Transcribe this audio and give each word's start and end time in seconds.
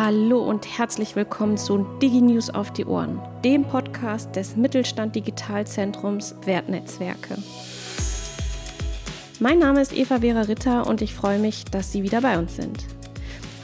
Hallo 0.00 0.38
und 0.38 0.78
herzlich 0.78 1.16
willkommen 1.16 1.58
zu 1.58 1.84
DigiNews 2.00 2.50
auf 2.50 2.72
die 2.72 2.84
Ohren, 2.84 3.20
dem 3.42 3.64
Podcast 3.64 4.36
des 4.36 4.54
Mittelstand 4.54 5.16
Digitalzentrums 5.16 6.36
Wertnetzwerke. 6.44 7.36
Mein 9.40 9.58
Name 9.58 9.80
ist 9.80 9.92
Eva 9.92 10.20
Vera 10.20 10.42
Ritter 10.42 10.86
und 10.86 11.02
ich 11.02 11.14
freue 11.14 11.40
mich, 11.40 11.64
dass 11.64 11.90
Sie 11.90 12.04
wieder 12.04 12.20
bei 12.20 12.38
uns 12.38 12.54
sind. 12.54 12.84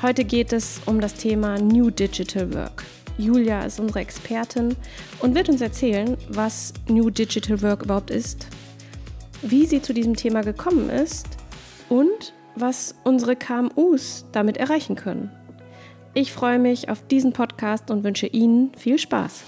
Heute 0.02 0.24
geht 0.24 0.52
es 0.52 0.80
um 0.86 1.00
das 1.00 1.14
Thema 1.14 1.56
New 1.60 1.90
Digital 1.90 2.52
Work. 2.52 2.82
Julia 3.16 3.62
ist 3.62 3.78
unsere 3.78 4.00
Expertin 4.00 4.74
und 5.20 5.36
wird 5.36 5.48
uns 5.48 5.60
erzählen, 5.60 6.16
was 6.30 6.74
New 6.88 7.10
Digital 7.10 7.62
Work 7.62 7.84
überhaupt 7.84 8.10
ist, 8.10 8.48
wie 9.42 9.66
sie 9.66 9.80
zu 9.80 9.94
diesem 9.94 10.16
Thema 10.16 10.42
gekommen 10.42 10.90
ist 10.90 11.28
und 11.88 12.34
was 12.56 12.96
unsere 13.04 13.36
KMUs 13.36 14.24
damit 14.32 14.56
erreichen 14.56 14.96
können. 14.96 15.30
Ich 16.16 16.32
freue 16.32 16.60
mich 16.60 16.88
auf 16.88 17.04
diesen 17.08 17.32
Podcast 17.32 17.90
und 17.90 18.04
wünsche 18.04 18.28
Ihnen 18.28 18.72
viel 18.76 19.00
Spaß. 19.00 19.42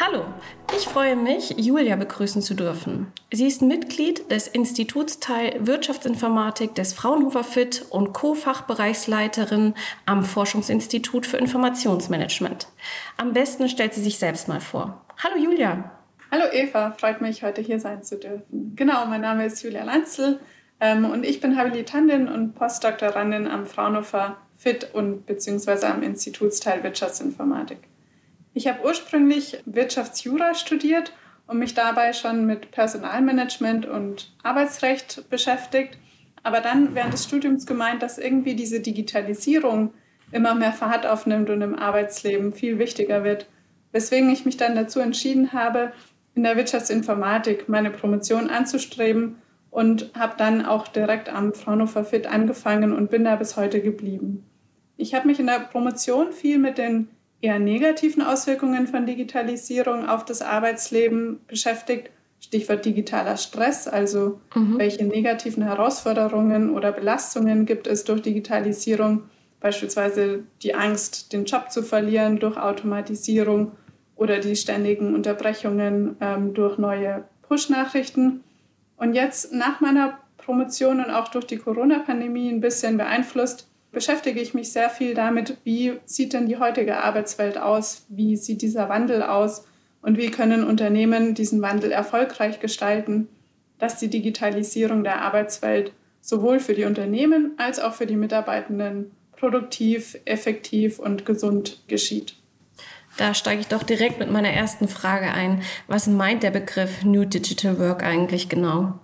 Hallo, 0.00 0.24
ich 0.74 0.86
freue 0.86 1.16
mich, 1.16 1.54
Julia 1.58 1.96
begrüßen 1.96 2.40
zu 2.40 2.54
dürfen. 2.54 3.12
Sie 3.30 3.46
ist 3.46 3.60
Mitglied 3.60 4.30
des 4.30 4.48
Institutsteil 4.48 5.66
Wirtschaftsinformatik 5.66 6.74
des 6.74 6.94
Fraunhofer 6.94 7.44
FIT 7.44 7.84
und 7.90 8.14
Co-Fachbereichsleiterin 8.14 9.74
am 10.06 10.24
Forschungsinstitut 10.24 11.26
für 11.26 11.36
Informationsmanagement. 11.36 12.68
Am 13.18 13.34
besten 13.34 13.68
stellt 13.68 13.92
sie 13.92 14.02
sich 14.02 14.18
selbst 14.18 14.48
mal 14.48 14.60
vor. 14.62 15.04
Hallo 15.22 15.36
Julia. 15.36 15.93
Hallo 16.36 16.46
Eva, 16.52 16.90
freut 16.98 17.20
mich, 17.20 17.44
heute 17.44 17.60
hier 17.60 17.78
sein 17.78 18.02
zu 18.02 18.18
dürfen. 18.18 18.72
Genau, 18.74 19.06
mein 19.06 19.20
Name 19.20 19.46
ist 19.46 19.62
Julia 19.62 19.84
Lanzel 19.84 20.40
ähm, 20.80 21.04
und 21.04 21.24
ich 21.24 21.40
bin 21.40 21.56
Habilitantin 21.56 22.26
und 22.26 22.56
Postdoktorandin 22.56 23.46
am 23.46 23.66
Fraunhofer 23.66 24.36
FIT 24.56 24.94
und 24.94 25.26
beziehungsweise 25.26 25.86
am 25.86 26.02
Institutsteil 26.02 26.82
Wirtschaftsinformatik. 26.82 27.78
Ich 28.52 28.66
habe 28.66 28.84
ursprünglich 28.84 29.62
Wirtschaftsjura 29.64 30.54
studiert 30.54 31.12
und 31.46 31.60
mich 31.60 31.74
dabei 31.74 32.12
schon 32.12 32.46
mit 32.46 32.72
Personalmanagement 32.72 33.86
und 33.86 34.34
Arbeitsrecht 34.42 35.30
beschäftigt, 35.30 35.98
aber 36.42 36.60
dann 36.60 36.96
während 36.96 37.12
des 37.12 37.22
Studiums 37.22 37.64
gemeint, 37.64 38.02
dass 38.02 38.18
irgendwie 38.18 38.56
diese 38.56 38.80
Digitalisierung 38.80 39.94
immer 40.32 40.56
mehr 40.56 40.72
Fahrt 40.72 41.06
aufnimmt 41.06 41.48
und 41.48 41.62
im 41.62 41.78
Arbeitsleben 41.78 42.52
viel 42.52 42.80
wichtiger 42.80 43.22
wird, 43.22 43.46
weswegen 43.92 44.28
ich 44.30 44.44
mich 44.44 44.56
dann 44.56 44.74
dazu 44.74 44.98
entschieden 44.98 45.52
habe, 45.52 45.92
in 46.34 46.42
der 46.42 46.56
Wirtschaftsinformatik 46.56 47.68
meine 47.68 47.90
Promotion 47.90 48.50
anzustreben 48.50 49.36
und 49.70 50.10
habe 50.14 50.34
dann 50.36 50.64
auch 50.64 50.88
direkt 50.88 51.28
am 51.28 51.52
Fraunhofer 51.52 52.04
FIT 52.04 52.26
angefangen 52.26 52.92
und 52.92 53.10
bin 53.10 53.24
da 53.24 53.36
bis 53.36 53.56
heute 53.56 53.80
geblieben. 53.80 54.44
Ich 54.96 55.14
habe 55.14 55.26
mich 55.26 55.40
in 55.40 55.46
der 55.46 55.60
Promotion 55.60 56.32
viel 56.32 56.58
mit 56.58 56.78
den 56.78 57.08
eher 57.40 57.58
negativen 57.58 58.22
Auswirkungen 58.22 58.86
von 58.86 59.04
Digitalisierung 59.04 60.08
auf 60.08 60.24
das 60.24 60.42
Arbeitsleben 60.42 61.40
beschäftigt. 61.46 62.10
Stichwort 62.40 62.84
digitaler 62.84 63.36
Stress, 63.36 63.88
also 63.88 64.40
mhm. 64.54 64.78
welche 64.78 65.04
negativen 65.04 65.62
Herausforderungen 65.62 66.70
oder 66.70 66.92
Belastungen 66.92 67.64
gibt 67.64 67.86
es 67.86 68.04
durch 68.04 68.20
Digitalisierung, 68.20 69.22
beispielsweise 69.60 70.44
die 70.62 70.74
Angst, 70.74 71.32
den 71.32 71.46
Job 71.46 71.70
zu 71.70 71.82
verlieren 71.82 72.38
durch 72.38 72.58
Automatisierung 72.58 73.72
oder 74.16 74.38
die 74.38 74.56
ständigen 74.56 75.14
Unterbrechungen 75.14 76.16
ähm, 76.20 76.54
durch 76.54 76.78
neue 76.78 77.24
Push-Nachrichten. 77.42 78.44
Und 78.96 79.14
jetzt 79.14 79.52
nach 79.52 79.80
meiner 79.80 80.18
Promotion 80.36 81.00
und 81.00 81.10
auch 81.10 81.28
durch 81.28 81.46
die 81.46 81.56
Corona-Pandemie 81.56 82.50
ein 82.50 82.60
bisschen 82.60 82.96
beeinflusst, 82.96 83.68
beschäftige 83.92 84.40
ich 84.40 84.54
mich 84.54 84.72
sehr 84.72 84.90
viel 84.90 85.14
damit, 85.14 85.56
wie 85.64 85.94
sieht 86.04 86.32
denn 86.32 86.46
die 86.46 86.58
heutige 86.58 87.02
Arbeitswelt 87.02 87.56
aus, 87.58 88.06
wie 88.08 88.36
sieht 88.36 88.62
dieser 88.62 88.88
Wandel 88.88 89.22
aus 89.22 89.66
und 90.02 90.18
wie 90.18 90.30
können 90.30 90.64
Unternehmen 90.64 91.34
diesen 91.34 91.62
Wandel 91.62 91.92
erfolgreich 91.92 92.60
gestalten, 92.60 93.28
dass 93.78 93.98
die 93.98 94.08
Digitalisierung 94.08 95.04
der 95.04 95.22
Arbeitswelt 95.22 95.92
sowohl 96.20 96.60
für 96.60 96.74
die 96.74 96.84
Unternehmen 96.84 97.52
als 97.56 97.78
auch 97.78 97.94
für 97.94 98.06
die 98.06 98.16
Mitarbeitenden 98.16 99.12
produktiv, 99.36 100.18
effektiv 100.24 100.98
und 100.98 101.24
gesund 101.26 101.82
geschieht. 101.86 102.36
Da 103.16 103.32
steige 103.32 103.60
ich 103.60 103.68
doch 103.68 103.82
direkt 103.82 104.18
mit 104.18 104.30
meiner 104.30 104.50
ersten 104.50 104.88
Frage 104.88 105.32
ein. 105.32 105.62
Was 105.86 106.06
meint 106.06 106.42
der 106.42 106.50
Begriff 106.50 107.04
New 107.04 107.24
Digital 107.24 107.78
Work 107.78 108.02
eigentlich 108.02 108.48
genau? 108.48 108.98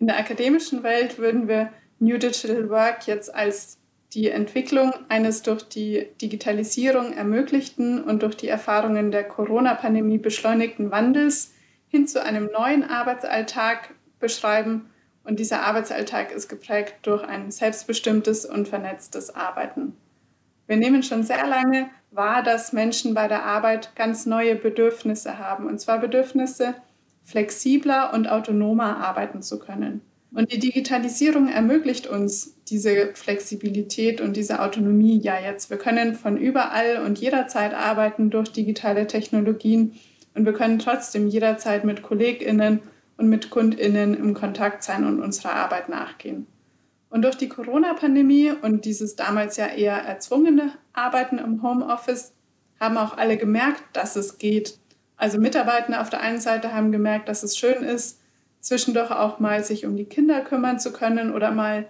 In 0.00 0.08
der 0.08 0.18
akademischen 0.18 0.82
Welt 0.82 1.18
würden 1.18 1.46
wir 1.46 1.70
New 2.00 2.18
Digital 2.18 2.70
Work 2.70 3.06
jetzt 3.06 3.32
als 3.32 3.78
die 4.14 4.28
Entwicklung 4.28 4.92
eines 5.08 5.42
durch 5.42 5.62
die 5.62 6.08
Digitalisierung 6.20 7.12
ermöglichten 7.12 8.02
und 8.02 8.22
durch 8.22 8.36
die 8.36 8.48
Erfahrungen 8.48 9.12
der 9.12 9.24
Corona-Pandemie 9.24 10.18
beschleunigten 10.18 10.90
Wandels 10.90 11.52
hin 11.88 12.08
zu 12.08 12.22
einem 12.22 12.50
neuen 12.52 12.82
Arbeitsalltag 12.82 13.90
beschreiben. 14.18 14.90
Und 15.22 15.38
dieser 15.38 15.62
Arbeitsalltag 15.62 16.32
ist 16.32 16.48
geprägt 16.48 16.94
durch 17.02 17.22
ein 17.22 17.50
selbstbestimmtes 17.52 18.46
und 18.46 18.66
vernetztes 18.66 19.32
Arbeiten. 19.34 19.96
Wir 20.66 20.76
nehmen 20.76 21.02
schon 21.02 21.22
sehr 21.22 21.46
lange 21.46 21.90
wahr, 22.10 22.42
dass 22.42 22.72
Menschen 22.72 23.14
bei 23.14 23.28
der 23.28 23.44
Arbeit 23.44 23.94
ganz 23.96 24.26
neue 24.26 24.56
Bedürfnisse 24.56 25.38
haben. 25.38 25.66
Und 25.66 25.80
zwar 25.80 25.98
Bedürfnisse, 25.98 26.74
flexibler 27.24 28.12
und 28.12 28.28
autonomer 28.28 28.96
arbeiten 28.98 29.42
zu 29.42 29.58
können. 29.58 30.02
Und 30.32 30.52
die 30.52 30.58
Digitalisierung 30.58 31.48
ermöglicht 31.48 32.06
uns 32.06 32.54
diese 32.68 33.14
Flexibilität 33.14 34.20
und 34.20 34.36
diese 34.36 34.60
Autonomie 34.60 35.18
ja 35.18 35.40
jetzt. 35.40 35.70
Wir 35.70 35.76
können 35.76 36.14
von 36.14 36.36
überall 36.36 37.02
und 37.04 37.18
jederzeit 37.18 37.74
arbeiten 37.74 38.30
durch 38.30 38.52
digitale 38.52 39.08
Technologien 39.08 39.94
und 40.34 40.44
wir 40.44 40.52
können 40.52 40.78
trotzdem 40.78 41.28
jederzeit 41.28 41.84
mit 41.84 42.02
Kolleginnen 42.02 42.80
und 43.16 43.28
mit 43.28 43.50
Kundinnen 43.50 44.14
im 44.14 44.34
Kontakt 44.34 44.84
sein 44.84 45.04
und 45.04 45.20
unserer 45.20 45.54
Arbeit 45.54 45.88
nachgehen. 45.88 46.46
Und 47.10 47.22
durch 47.22 47.34
die 47.34 47.48
Corona-Pandemie 47.48 48.52
und 48.62 48.84
dieses 48.84 49.16
damals 49.16 49.56
ja 49.56 49.66
eher 49.66 49.96
erzwungene 49.96 50.72
Arbeiten 50.92 51.38
im 51.38 51.62
Homeoffice 51.62 52.32
haben 52.78 52.96
auch 52.96 53.18
alle 53.18 53.36
gemerkt, 53.36 53.82
dass 53.92 54.16
es 54.16 54.38
geht. 54.38 54.78
Also 55.16 55.38
Mitarbeiter 55.38 56.00
auf 56.00 56.08
der 56.08 56.20
einen 56.20 56.40
Seite 56.40 56.72
haben 56.72 56.92
gemerkt, 56.92 57.28
dass 57.28 57.42
es 57.42 57.58
schön 57.58 57.82
ist, 57.82 58.20
zwischendurch 58.60 59.10
auch 59.10 59.38
mal 59.40 59.64
sich 59.64 59.84
um 59.84 59.96
die 59.96 60.04
Kinder 60.04 60.40
kümmern 60.40 60.78
zu 60.78 60.92
können 60.92 61.34
oder 61.34 61.50
mal 61.50 61.88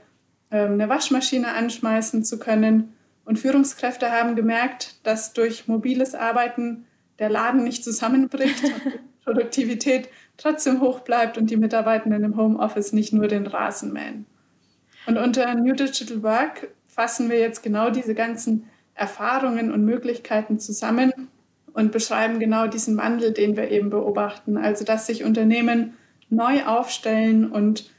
ähm, 0.51 0.73
eine 0.73 0.89
Waschmaschine 0.89 1.53
anschmeißen 1.53 2.25
zu 2.25 2.39
können. 2.39 2.95
Und 3.25 3.39
Führungskräfte 3.39 4.11
haben 4.11 4.35
gemerkt, 4.35 5.07
dass 5.07 5.33
durch 5.33 5.69
mobiles 5.69 6.15
Arbeiten 6.15 6.87
der 7.19 7.29
Laden 7.29 7.63
nicht 7.63 7.85
zusammenbricht 7.85 8.65
und 8.65 8.85
die 8.85 8.99
Produktivität 9.25 10.09
trotzdem 10.39 10.81
hoch 10.81 11.01
bleibt 11.01 11.37
und 11.37 11.51
die 11.51 11.59
Mitarbeitenden 11.59 12.25
im 12.25 12.37
Homeoffice 12.37 12.93
nicht 12.93 13.13
nur 13.13 13.29
den 13.29 13.47
Rasen 13.47 13.93
mähen. 13.93 14.27
Und 15.11 15.19
unter 15.19 15.53
New 15.57 15.75
Digital 15.75 16.23
Work 16.23 16.69
fassen 16.87 17.31
wir 17.31 17.41
jetzt 17.41 17.65
genau 17.65 17.91
diese 17.91 18.15
ganzen 18.15 18.67
Erfahrungen 18.95 19.73
und 19.73 19.85
Möglichkeiten 19.85 20.61
zusammen 20.61 21.11
und 21.73 21.91
beschreiben 21.91 22.39
genau 22.39 22.69
diesen 22.69 22.97
Wandel, 22.97 23.33
den 23.33 23.57
wir 23.57 23.73
eben 23.73 23.91
beobachten. 23.91 24.57
Also, 24.57 24.85
dass 24.85 25.09
sich 25.09 25.25
Unternehmen 25.25 25.95
neu 26.29 26.65
aufstellen 26.65 27.51
und 27.51 27.91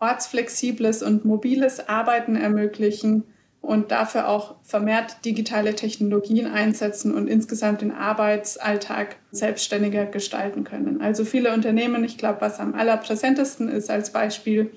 ortsflexibles 0.00 1.04
und 1.04 1.24
mobiles 1.24 1.88
Arbeiten 1.88 2.34
ermöglichen 2.34 3.22
und 3.60 3.92
dafür 3.92 4.26
auch 4.26 4.56
vermehrt 4.64 5.24
digitale 5.24 5.76
Technologien 5.76 6.48
einsetzen 6.48 7.14
und 7.14 7.28
insgesamt 7.28 7.80
den 7.80 7.92
Arbeitsalltag 7.92 9.14
selbstständiger 9.30 10.04
gestalten 10.06 10.64
können. 10.64 11.00
Also 11.00 11.24
viele 11.24 11.54
Unternehmen, 11.54 12.02
ich 12.02 12.18
glaube, 12.18 12.40
was 12.40 12.58
am 12.58 12.74
allerpräsentesten 12.74 13.68
ist 13.68 13.88
als 13.88 14.10
Beispiel, 14.10 14.72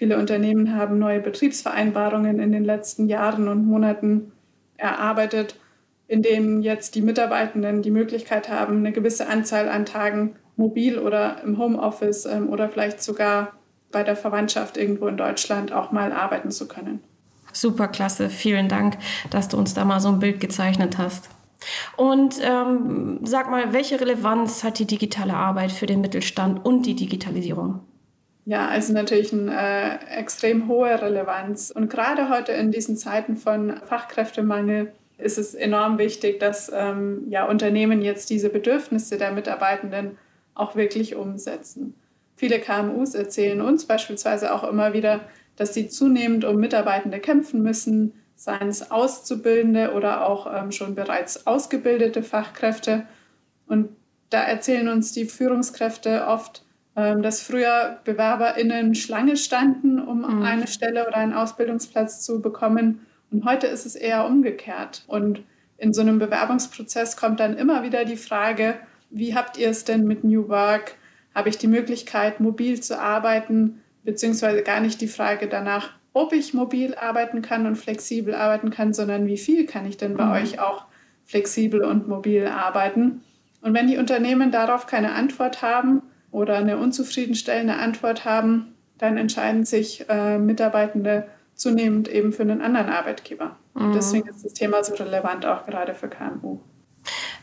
Viele 0.00 0.16
Unternehmen 0.16 0.74
haben 0.74 0.98
neue 0.98 1.20
Betriebsvereinbarungen 1.20 2.40
in 2.40 2.52
den 2.52 2.64
letzten 2.64 3.06
Jahren 3.06 3.48
und 3.48 3.66
Monaten 3.66 4.32
erarbeitet, 4.78 5.56
in 6.08 6.22
denen 6.22 6.62
jetzt 6.62 6.94
die 6.94 7.02
Mitarbeitenden 7.02 7.82
die 7.82 7.90
Möglichkeit 7.90 8.48
haben, 8.48 8.78
eine 8.78 8.92
gewisse 8.92 9.28
Anzahl 9.28 9.68
an 9.68 9.84
Tagen 9.84 10.36
mobil 10.56 10.98
oder 10.98 11.42
im 11.44 11.58
Homeoffice 11.58 12.24
ähm, 12.24 12.48
oder 12.48 12.70
vielleicht 12.70 13.02
sogar 13.02 13.52
bei 13.92 14.02
der 14.02 14.16
Verwandtschaft 14.16 14.78
irgendwo 14.78 15.06
in 15.06 15.18
Deutschland 15.18 15.70
auch 15.70 15.92
mal 15.92 16.12
arbeiten 16.12 16.50
zu 16.50 16.66
können. 16.66 17.00
Super 17.52 17.88
klasse, 17.88 18.30
vielen 18.30 18.70
Dank, 18.70 18.96
dass 19.28 19.48
du 19.48 19.58
uns 19.58 19.74
da 19.74 19.84
mal 19.84 20.00
so 20.00 20.08
ein 20.08 20.18
Bild 20.18 20.40
gezeichnet 20.40 20.96
hast. 20.96 21.28
Und 21.98 22.36
ähm, 22.42 23.18
sag 23.22 23.50
mal, 23.50 23.74
welche 23.74 24.00
Relevanz 24.00 24.64
hat 24.64 24.78
die 24.78 24.86
digitale 24.86 25.34
Arbeit 25.34 25.72
für 25.72 25.84
den 25.84 26.00
Mittelstand 26.00 26.64
und 26.64 26.86
die 26.86 26.94
Digitalisierung? 26.94 27.80
Ja, 28.46 28.68
also 28.68 28.92
natürlich 28.92 29.32
eine 29.32 29.52
äh, 29.54 30.18
extrem 30.18 30.66
hohe 30.68 31.00
Relevanz. 31.00 31.70
Und 31.70 31.90
gerade 31.90 32.28
heute 32.28 32.52
in 32.52 32.72
diesen 32.72 32.96
Zeiten 32.96 33.36
von 33.36 33.76
Fachkräftemangel 33.84 34.92
ist 35.18 35.38
es 35.38 35.54
enorm 35.54 35.98
wichtig, 35.98 36.40
dass 36.40 36.70
ähm, 36.74 37.26
ja, 37.28 37.46
Unternehmen 37.46 38.02
jetzt 38.02 38.30
diese 38.30 38.48
Bedürfnisse 38.48 39.18
der 39.18 39.32
Mitarbeitenden 39.32 40.16
auch 40.54 40.74
wirklich 40.76 41.14
umsetzen. 41.14 41.94
Viele 42.36 42.58
KMUs 42.58 43.14
erzählen 43.14 43.60
uns 43.60 43.84
beispielsweise 43.84 44.54
auch 44.54 44.64
immer 44.64 44.94
wieder, 44.94 45.20
dass 45.56 45.74
sie 45.74 45.88
zunehmend 45.88 46.44
um 46.46 46.56
Mitarbeitende 46.56 47.20
kämpfen 47.20 47.62
müssen, 47.62 48.14
seien 48.34 48.68
es 48.68 48.90
Auszubildende 48.90 49.92
oder 49.92 50.26
auch 50.26 50.50
ähm, 50.50 50.72
schon 50.72 50.94
bereits 50.94 51.46
ausgebildete 51.46 52.22
Fachkräfte. 52.22 53.06
Und 53.66 53.90
da 54.30 54.42
erzählen 54.42 54.88
uns 54.88 55.12
die 55.12 55.26
Führungskräfte 55.26 56.26
oft, 56.26 56.64
dass 57.22 57.42
früher 57.42 57.98
BewerberInnen 58.04 58.94
Schlange 58.94 59.36
standen, 59.36 60.00
um 60.00 60.20
mhm. 60.20 60.42
eine 60.42 60.66
Stelle 60.66 61.06
oder 61.06 61.16
einen 61.16 61.32
Ausbildungsplatz 61.32 62.20
zu 62.20 62.40
bekommen. 62.40 63.06
Und 63.30 63.44
heute 63.44 63.66
ist 63.66 63.86
es 63.86 63.94
eher 63.94 64.26
umgekehrt. 64.26 65.04
Und 65.06 65.42
in 65.78 65.92
so 65.92 66.00
einem 66.00 66.18
Bewerbungsprozess 66.18 67.16
kommt 67.16 67.40
dann 67.40 67.56
immer 67.56 67.82
wieder 67.82 68.04
die 68.04 68.16
Frage, 68.16 68.74
wie 69.10 69.34
habt 69.34 69.56
ihr 69.56 69.68
es 69.68 69.84
denn 69.84 70.06
mit 70.06 70.24
New 70.24 70.48
Work? 70.48 70.94
Habe 71.34 71.48
ich 71.48 71.58
die 71.58 71.68
Möglichkeit, 71.68 72.40
mobil 72.40 72.80
zu 72.80 72.98
arbeiten? 72.98 73.82
Beziehungsweise 74.04 74.62
gar 74.62 74.80
nicht 74.80 75.00
die 75.00 75.08
Frage 75.08 75.48
danach, 75.48 75.90
ob 76.12 76.32
ich 76.32 76.54
mobil 76.54 76.94
arbeiten 76.94 77.42
kann 77.42 77.66
und 77.66 77.76
flexibel 77.76 78.34
arbeiten 78.34 78.70
kann, 78.70 78.92
sondern 78.92 79.26
wie 79.26 79.36
viel 79.36 79.66
kann 79.66 79.86
ich 79.86 79.96
denn 79.96 80.16
bei 80.16 80.24
mhm. 80.24 80.32
euch 80.32 80.60
auch 80.60 80.86
flexibel 81.24 81.84
und 81.84 82.08
mobil 82.08 82.46
arbeiten? 82.46 83.22
Und 83.62 83.74
wenn 83.74 83.88
die 83.88 83.98
Unternehmen 83.98 84.50
darauf 84.50 84.86
keine 84.86 85.12
Antwort 85.12 85.62
haben 85.62 86.02
oder 86.32 86.56
eine 86.56 86.78
unzufriedenstellende 86.78 87.74
Antwort 87.74 88.24
haben, 88.24 88.74
dann 88.98 89.16
entscheiden 89.16 89.64
sich 89.64 90.08
äh, 90.08 90.38
Mitarbeitende 90.38 91.28
zunehmend 91.54 92.08
eben 92.08 92.32
für 92.32 92.42
einen 92.42 92.60
anderen 92.60 92.88
Arbeitgeber. 92.88 93.56
Mhm. 93.74 93.92
Deswegen 93.92 94.28
ist 94.28 94.44
das 94.44 94.54
Thema 94.54 94.82
so 94.84 94.94
relevant 94.94 95.44
auch 95.46 95.66
gerade 95.66 95.94
für 95.94 96.08
KMU. 96.08 96.58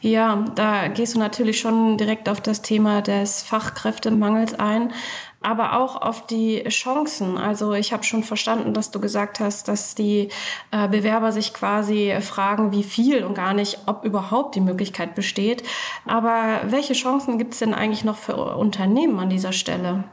Ja, 0.02 0.46
da 0.56 0.88
gehst 0.88 1.16
du 1.16 1.20
natürlich 1.20 1.60
schon 1.60 1.98
direkt 1.98 2.30
auf 2.30 2.40
das 2.40 2.62
Thema 2.62 3.02
des 3.02 3.42
Fachkräftemangels 3.42 4.54
ein, 4.54 4.94
aber 5.42 5.78
auch 5.80 6.02
auf 6.02 6.26
die 6.26 6.64
Chancen. 6.70 7.38
Also 7.38 7.74
ich 7.74 7.94
habe 7.94 8.04
schon 8.04 8.24
verstanden, 8.24 8.74
dass 8.74 8.92
du 8.92 9.00
gesagt 9.00 9.40
hast, 9.40 9.68
dass 9.68 9.96
die 9.96 10.30
äh, 10.72 10.88
Bewerber 10.88 11.32
sich 11.32 11.54
quasi 11.54 12.16
fragen, 12.22 12.72
wie 12.72 12.84
viel 12.84 13.24
und 13.24 13.36
gar 13.36 13.54
nicht, 13.54 13.80
ob 13.86 14.04
überhaupt 14.04 14.56
die 14.56 14.62
Möglichkeit 14.62 15.16
besteht. 15.16 15.64
Aber 16.06 16.62
welche 16.66 16.94
Chancen 16.94 17.38
gibt 17.38 17.54
es 17.54 17.60
denn 17.60 17.74
eigentlich 17.74 18.04
noch 18.04 18.18
für 18.18 18.36
Unternehmen 18.58 19.20
an 19.20 19.30
dieser 19.30 19.52
Stelle? 19.52 20.06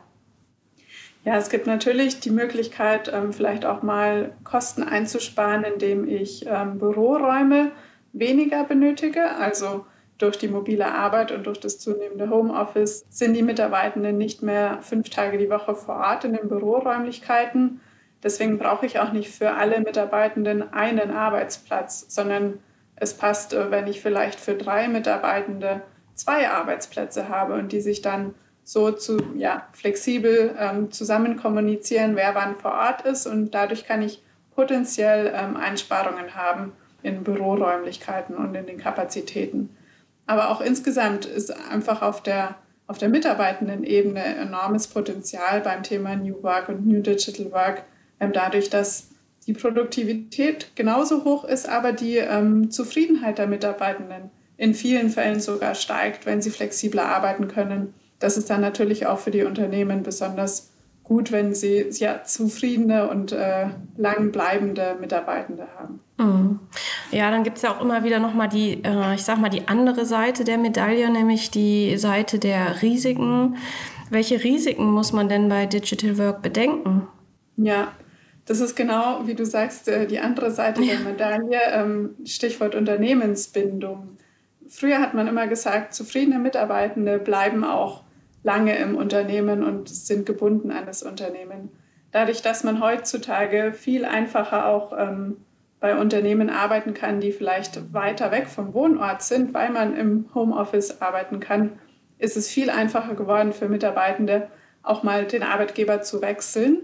Ja, 1.25 1.37
es 1.37 1.49
gibt 1.49 1.67
natürlich 1.67 2.21
die 2.21 2.31
Möglichkeit, 2.31 3.11
ähm, 3.13 3.33
vielleicht 3.33 3.65
auch 3.65 3.83
mal 3.83 4.33
Kosten 4.45 4.83
einzusparen, 4.83 5.65
indem 5.65 6.07
ich 6.07 6.45
ähm, 6.47 6.79
Büroräume 6.79 7.73
weniger 8.13 8.65
benötige. 8.65 9.31
Also 9.37 9.87
durch 10.19 10.39
die 10.39 10.49
mobile 10.49 10.87
Arbeit 10.87 11.33
und 11.33 11.47
durch 11.47 11.59
das 11.59 11.79
zunehmende 11.79 12.31
Homeoffice 12.31 13.05
sind 13.11 13.35
die 13.35 13.43
Mitarbeitenden 13.43 14.17
nicht 14.17 14.43
mehr 14.43 14.79
fünf 14.81 15.11
Tage 15.11 15.39
die 15.39 15.51
Woche 15.51 15.75
vor 15.75 15.97
Ort 15.97 16.25
in 16.25 16.35
den 16.35 16.49
Büroräumlichkeiten. 16.49 17.81
Deswegen 18.23 18.59
brauche 18.59 18.87
ich 18.87 19.01
auch 19.01 19.13
nicht 19.13 19.31
für 19.31 19.53
alle 19.53 19.81
Mitarbeitenden 19.81 20.73
einen 20.73 21.11
Arbeitsplatz, 21.11 22.07
sondern 22.09 22.61
es 22.97 23.15
passt, 23.15 23.53
äh, 23.53 23.71
wenn 23.71 23.87
ich 23.87 24.01
vielleicht 24.01 24.39
für 24.41 24.55
drei 24.55 24.89
Mitarbeitende 24.89 25.83
zwei 26.15 26.49
Arbeitsplätze 26.49 27.29
habe 27.29 27.55
und 27.55 27.73
die 27.73 27.81
sich 27.81 28.01
dann 28.01 28.35
so 28.63 28.93
zu, 28.93 29.19
ja, 29.37 29.69
flexibel 29.73 30.55
ähm, 30.59 30.91
zusammen 30.91 31.37
kommunizieren, 31.37 32.17
wer 32.17 32.35
wann 32.35 32.57
vor 32.57 32.73
Ort 32.73 33.03
ist. 33.03 33.27
Und 33.27 33.51
dadurch 33.51 33.85
kann 33.85 34.01
ich 34.01 34.23
potenziell 34.55 35.33
ähm, 35.35 35.57
Einsparungen 35.57 36.35
haben 36.35 36.73
in 37.03 37.25
Büroräumlichkeiten 37.25 38.37
und 38.37 38.55
in 38.55 38.67
den 38.67 38.79
Kapazitäten. 38.79 39.77
Aber 40.27 40.51
auch 40.51 40.61
insgesamt 40.61 41.27
ist 41.27 41.51
einfach 41.71 42.03
auf 42.03 42.23
der, 42.23 42.57
auf 42.87 42.99
der 42.99 43.09
mitarbeitenden 43.09 43.85
Ebene 43.85 44.25
enormes 44.25 44.87
Potenzial 44.87 45.61
beim 45.61 45.83
Thema 45.83 46.17
New 46.17 46.43
Work 46.43 46.69
und 46.69 46.87
New 46.87 47.01
Digital 47.01 47.53
Work, 47.53 47.85
ähm, 48.21 48.33
dadurch, 48.33 48.71
dass 48.71 49.09
die 49.47 49.53
Produktivität 49.53 50.75
genauso 50.75 51.25
hoch 51.25 51.45
ist, 51.45 51.69
aber 51.69 51.93
die 51.93 52.17
ähm, 52.17 52.71
Zufriedenheit 52.71 53.39
der 53.39 53.47
Mitarbeitenden 53.47 54.31
in 54.57 54.75
vielen 54.75 55.11
Fällen 55.11 55.41
sogar 55.41 55.75
steigt, 55.75 56.27
wenn 56.27 56.41
sie 56.41 56.51
flexibler 56.51 57.07
arbeiten 57.07 57.49
können. 57.49 57.93
Das 58.19 58.37
ist 58.37 58.49
dann 58.49 58.61
natürlich 58.61 59.07
auch 59.07 59.19
für 59.19 59.31
die 59.31 59.43
Unternehmen 59.43 60.03
besonders 60.03 60.71
gut, 61.03 61.33
wenn 61.33 61.55
sie 61.55 61.87
ja, 61.91 62.23
zufriedene 62.25 63.09
und 63.09 63.33
äh, 63.33 63.67
lang 63.97 64.33
bleibende 64.33 64.97
Mitarbeitende 65.01 65.67
haben. 65.79 66.01
Mhm. 66.17 66.61
Ja, 67.11 67.31
dann 67.31 67.43
gibt 67.43 67.57
es 67.57 67.63
ja 67.63 67.75
auch 67.75 67.81
immer 67.81 68.05
wieder 68.05 68.19
nochmal 68.19 68.49
die, 68.49 68.83
äh, 68.85 69.15
ich 69.15 69.23
sag 69.23 69.39
mal, 69.39 69.49
die 69.49 69.69
andere 69.69 70.05
Seite 70.05 70.45
der 70.45 70.59
Medaille, 70.59 71.11
nämlich 71.11 71.51
die 71.51 71.97
Seite 71.97 72.39
der 72.39 72.83
Risiken. 72.83 73.57
Welche 74.11 74.43
Risiken 74.43 74.93
muss 74.93 75.13
man 75.13 75.29
denn 75.29 75.49
bei 75.49 75.67
Digital 75.67 76.19
Work 76.19 76.43
bedenken? 76.43 77.09
Ja, 77.57 77.93
das 78.47 78.61
ist 78.61 78.77
genau, 78.77 79.27
wie 79.27 79.35
du 79.35 79.47
sagst, 79.47 79.89
äh, 79.89 80.07
die 80.07 80.21
andere 80.21 80.51
Seite 80.51 80.83
der 80.85 81.01
Medaille, 81.01 81.61
ähm, 81.73 82.15
Stichwort 82.25 82.75
Unternehmensbindung. 82.75 84.17
Früher 84.69 85.01
hat 85.01 85.15
man 85.15 85.29
immer 85.29 85.47
gesagt, 85.47 85.95
zufriedene 85.95 86.39
Mitarbeitende 86.39 87.19
bleiben 87.19 87.65
auch 87.65 88.03
lange 88.43 88.77
im 88.77 88.97
Unternehmen 88.97 89.63
und 89.65 89.89
sind 89.89 90.27
gebunden 90.27 90.71
an 90.71 90.87
das 90.87 91.03
Unternehmen. 91.03 91.71
Dadurch, 92.13 92.43
dass 92.43 92.63
man 92.63 92.81
heutzutage 92.81 93.73
viel 93.73 94.05
einfacher 94.05 94.67
auch 94.67 94.93
ähm, 94.97 95.39
bei 95.85 95.99
Unternehmen 95.99 96.49
arbeiten 96.49 96.95
kann, 96.95 97.21
die 97.21 97.31
vielleicht 97.31 97.93
weiter 97.93 98.31
weg 98.31 98.47
vom 98.47 98.73
Wohnort 98.73 99.21
sind, 99.21 99.53
weil 99.53 99.69
man 99.69 99.95
im 99.95 100.31
Homeoffice 100.35 101.03
arbeiten 101.03 101.41
kann, 101.41 101.73
ist 102.17 102.39
es 102.39 102.49
viel 102.49 102.71
einfacher 102.71 103.15
geworden 103.15 103.53
für 103.53 103.69
Mitarbeitende, 103.69 104.49
auch 104.83 105.03
mal 105.03 105.27
den 105.27 105.43
Arbeitgeber 105.43 106.01
zu 106.01 106.23
wechseln. 106.23 106.79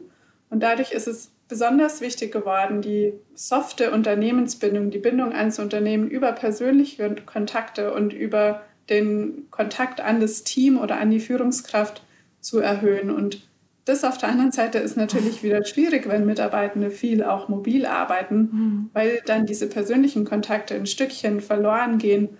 Und 0.50 0.62
dadurch 0.62 0.92
ist 0.92 1.08
es 1.08 1.32
besonders 1.48 2.02
wichtig 2.02 2.30
geworden, 2.30 2.82
die 2.82 3.14
softe 3.32 3.90
Unternehmensbindung, 3.90 4.90
die 4.90 4.98
Bindung 4.98 5.32
ans 5.32 5.58
Unternehmen 5.58 6.10
über 6.10 6.32
persönliche 6.32 7.16
Kontakte 7.24 7.94
und 7.94 8.12
über 8.12 8.60
den 8.90 9.46
Kontakt 9.50 10.02
an 10.02 10.20
das 10.20 10.44
Team 10.44 10.78
oder 10.78 10.98
an 10.98 11.10
die 11.10 11.20
Führungskraft 11.20 12.02
zu 12.40 12.58
erhöhen. 12.58 13.10
Und 13.10 13.48
das 13.90 14.04
auf 14.04 14.18
der 14.18 14.28
anderen 14.28 14.52
Seite 14.52 14.78
ist 14.78 14.96
natürlich 14.96 15.42
wieder 15.42 15.64
schwierig, 15.64 16.08
wenn 16.08 16.24
Mitarbeitende 16.24 16.90
viel 16.90 17.24
auch 17.24 17.48
mobil 17.48 17.86
arbeiten, 17.86 18.36
mhm. 18.36 18.90
weil 18.92 19.20
dann 19.26 19.46
diese 19.46 19.68
persönlichen 19.68 20.24
Kontakte 20.24 20.74
ein 20.74 20.86
Stückchen 20.86 21.40
verloren 21.40 21.98
gehen. 21.98 22.30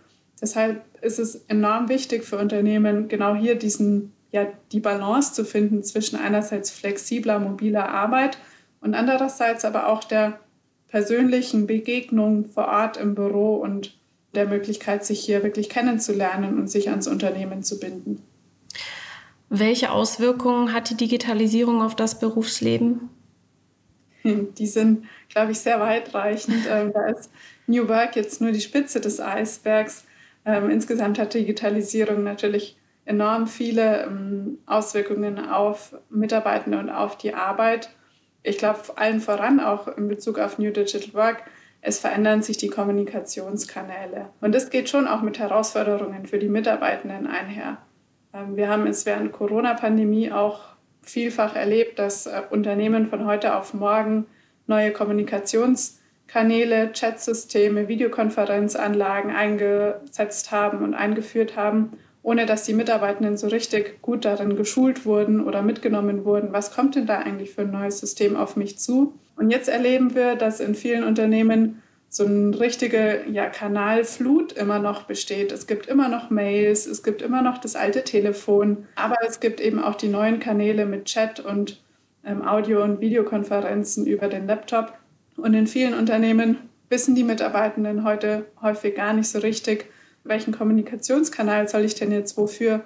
Deshalb 0.41 0.83
ist 1.03 1.19
es 1.19 1.45
enorm 1.49 1.89
wichtig 1.89 2.25
für 2.25 2.39
Unternehmen, 2.39 3.09
genau 3.09 3.35
hier 3.35 3.57
diesen, 3.57 4.13
ja, 4.31 4.47
die 4.71 4.81
Balance 4.81 5.33
zu 5.33 5.45
finden 5.45 5.83
zwischen 5.83 6.17
einerseits 6.17 6.71
flexibler, 6.71 7.41
mobiler 7.41 7.89
Arbeit 7.89 8.39
und 8.81 8.95
andererseits 8.95 9.65
aber 9.65 9.89
auch 9.89 10.05
der 10.05 10.39
persönlichen 10.89 11.67
Begegnung 11.67 12.49
vor 12.49 12.69
Ort 12.69 12.97
im 12.97 13.15
Büro 13.15 13.57
und 13.57 13.99
der 14.35 14.47
Möglichkeit, 14.47 15.05
sich 15.05 15.21
hier 15.21 15.43
wirklich 15.43 15.69
kennenzulernen 15.69 16.59
und 16.59 16.71
sich 16.71 16.91
ans 16.91 17.09
Unternehmen 17.09 17.65
zu 17.65 17.81
binden. 17.81 18.23
Welche 19.51 19.91
Auswirkungen 19.91 20.73
hat 20.73 20.91
die 20.91 20.97
Digitalisierung 20.97 21.83
auf 21.83 21.97
das 21.97 22.19
Berufsleben? 22.19 23.11
Die 24.25 24.67
sind, 24.67 25.07
glaube 25.29 25.53
ich, 25.53 25.59
sehr 25.59 25.81
weitreichend. 25.81 26.67
Ähm, 26.71 26.93
da 26.93 27.07
ist 27.09 27.31
New 27.67 27.89
Work 27.89 28.17
jetzt 28.17 28.41
nur 28.41 28.53
die 28.53 28.61
Spitze 28.61 29.01
des 29.01 29.21
Eisbergs. 29.21 30.05
Ähm, 30.45 30.71
insgesamt 30.71 31.19
hat 31.19 31.35
Digitalisierung 31.35 32.23
natürlich 32.23 32.77
enorm 33.05 33.49
viele 33.49 34.05
ähm, 34.05 34.59
Auswirkungen 34.67 35.39
auf 35.39 35.97
Mitarbeitende 36.11 36.79
und 36.79 36.89
auf 36.89 37.19
die 37.19 37.35
Arbeit. 37.35 37.91
Ich 38.43 38.57
glaube, 38.57 38.81
allen 38.97 39.21
voran 39.21 39.59
auch 39.59 39.89
in 39.89 40.07
Bezug 40.07 40.39
auf 40.39 40.59
New 40.59 40.71
Digital 40.71 41.13
Work 41.15 41.43
es 41.83 41.99
verändern 41.99 42.43
sich 42.43 42.59
die 42.59 42.69
Kommunikationskanäle. 42.69 44.29
Und 44.41 44.55
das 44.55 44.71
geht 44.71 44.89
schon 44.89 45.09
auch 45.09 45.23
mit 45.23 45.39
Herausforderungen 45.39 46.27
für 46.27 46.39
die 46.39 46.49
Mitarbeitenden 46.49 47.27
einher. 47.27 47.79
Ähm, 48.35 48.57
wir 48.57 48.69
haben 48.69 48.87
es 48.87 49.07
während 49.07 49.33
Corona-Pandemie 49.33 50.33
auch 50.33 50.61
vielfach 51.03 51.57
erlebt, 51.57 51.99
dass 51.99 52.27
äh, 52.27 52.43
Unternehmen 52.51 53.09
von 53.09 53.27
heute 53.27 53.57
auf 53.57 53.75
morgen 53.75 54.27
neue 54.67 54.93
Kommunikationskanäle, 54.93 56.93
Chatsysteme, 56.93 57.89
Videokonferenzanlagen 57.89 59.31
eingesetzt 59.31 60.53
haben 60.53 60.83
und 60.83 60.95
eingeführt 60.95 61.57
haben, 61.57 61.93
ohne 62.23 62.47
dass 62.47 62.65
die 62.65 62.75
Mitarbeitenden 62.75 63.37
so 63.37 63.49
richtig 63.49 64.01
gut 64.03 64.25
darin 64.25 64.57
geschult 64.57 65.07
wurden 65.07 65.43
oder 65.43 65.63
mitgenommen 65.63 66.25
wurden. 66.25 66.53
Was 66.53 66.75
kommt 66.75 66.95
denn 66.95 67.07
da 67.07 67.19
eigentlich 67.19 67.53
für 67.53 67.63
ein 67.63 67.71
neues 67.71 67.99
System 67.99 68.37
auf 68.37 68.57
mich 68.57 68.79
zu? 68.79 69.15
Und 69.37 69.51
jetzt 69.51 69.69
erleben 69.69 70.15
wir, 70.15 70.37
dass 70.37 70.61
in 70.61 70.75
vielen 70.75 71.03
Unternehmen 71.03 71.83
so 72.13 72.27
eine 72.27 72.59
richtige 72.59 73.25
ja, 73.31 73.49
Kanalflut 73.49 74.53
immer 74.53 74.81
noch 74.81 75.05
besteht. 75.05 75.53
Es 75.53 75.69
gibt 75.69 75.87
immer 75.87 76.09
noch 76.09 76.29
Mails, 76.29 76.87
es 76.87 77.05
gibt 77.05 77.23
immer 77.23 77.41
noch 77.41 77.59
das 77.59 77.77
alte 77.77 78.03
Telefon, 78.03 78.89
aber 78.97 79.17
es 79.27 79.39
gibt 79.39 79.61
eben 79.61 79.81
auch 79.81 79.95
die 79.95 80.09
neuen 80.09 80.41
Kanäle 80.41 80.87
mit 80.87 81.05
Chat 81.05 81.39
und 81.39 81.81
ähm, 82.25 82.47
Audio- 82.47 82.83
und 82.83 83.01
Videokonferenzen 83.01 84.07
über 84.07 84.27
den 84.27 84.49
Laptop. 84.49 84.93
Und 85.37 85.55
in 85.55 85.69
vielen 85.69 85.95
Unternehmen 85.95 86.59
wissen 86.89 87.15
die 87.15 87.23
Mitarbeitenden 87.23 88.03
heute 88.03 88.47
häufig 88.61 88.97
gar 88.97 89.13
nicht 89.13 89.29
so 89.29 89.39
richtig, 89.39 89.87
welchen 90.25 90.53
Kommunikationskanal 90.53 91.69
soll 91.69 91.85
ich 91.85 91.95
denn 91.95 92.11
jetzt 92.11 92.37
wofür 92.37 92.83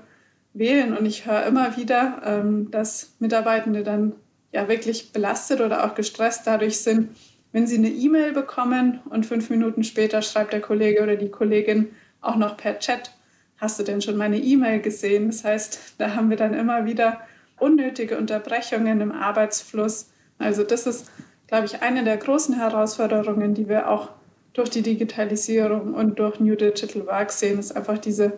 wählen. 0.52 0.94
Und 0.94 1.06
ich 1.06 1.24
höre 1.24 1.46
immer 1.46 1.78
wieder, 1.78 2.20
ähm, 2.26 2.70
dass 2.70 3.14
Mitarbeitende 3.20 3.84
dann 3.84 4.12
ja 4.52 4.68
wirklich 4.68 5.12
belastet 5.12 5.62
oder 5.62 5.86
auch 5.86 5.94
gestresst 5.94 6.42
dadurch 6.46 6.78
sind, 6.80 7.08
wenn 7.54 7.68
sie 7.68 7.78
eine 7.78 7.88
E-Mail 7.88 8.32
bekommen 8.32 8.98
und 9.10 9.26
fünf 9.26 9.48
Minuten 9.48 9.84
später 9.84 10.22
schreibt 10.22 10.52
der 10.52 10.60
Kollege 10.60 11.04
oder 11.04 11.14
die 11.14 11.30
Kollegin 11.30 11.92
auch 12.20 12.34
noch 12.34 12.56
per 12.56 12.80
Chat, 12.80 13.12
hast 13.58 13.78
du 13.78 13.84
denn 13.84 14.02
schon 14.02 14.16
meine 14.16 14.38
E-Mail 14.38 14.80
gesehen? 14.80 15.28
Das 15.28 15.44
heißt, 15.44 15.94
da 15.98 16.16
haben 16.16 16.30
wir 16.30 16.36
dann 16.36 16.52
immer 16.52 16.84
wieder 16.84 17.20
unnötige 17.60 18.18
Unterbrechungen 18.18 19.00
im 19.00 19.12
Arbeitsfluss. 19.12 20.10
Also 20.36 20.64
das 20.64 20.88
ist, 20.88 21.12
glaube 21.46 21.66
ich, 21.66 21.80
eine 21.80 22.02
der 22.02 22.16
großen 22.16 22.56
Herausforderungen, 22.56 23.54
die 23.54 23.68
wir 23.68 23.88
auch 23.88 24.08
durch 24.52 24.70
die 24.70 24.82
Digitalisierung 24.82 25.94
und 25.94 26.18
durch 26.18 26.40
New 26.40 26.56
Digital 26.56 27.06
Work 27.06 27.30
sehen, 27.30 27.60
ist 27.60 27.76
einfach 27.76 27.98
diese 27.98 28.32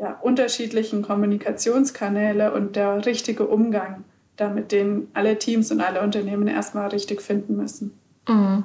ja, 0.00 0.18
unterschiedlichen 0.22 1.02
Kommunikationskanäle 1.02 2.52
und 2.52 2.74
der 2.74 3.06
richtige 3.06 3.46
Umgang, 3.46 4.02
damit 4.34 4.72
den 4.72 5.06
alle 5.14 5.38
Teams 5.38 5.70
und 5.70 5.80
alle 5.80 6.00
Unternehmen 6.00 6.48
erstmal 6.48 6.88
richtig 6.88 7.22
finden 7.22 7.56
müssen. 7.56 7.96
Mhm. 8.28 8.64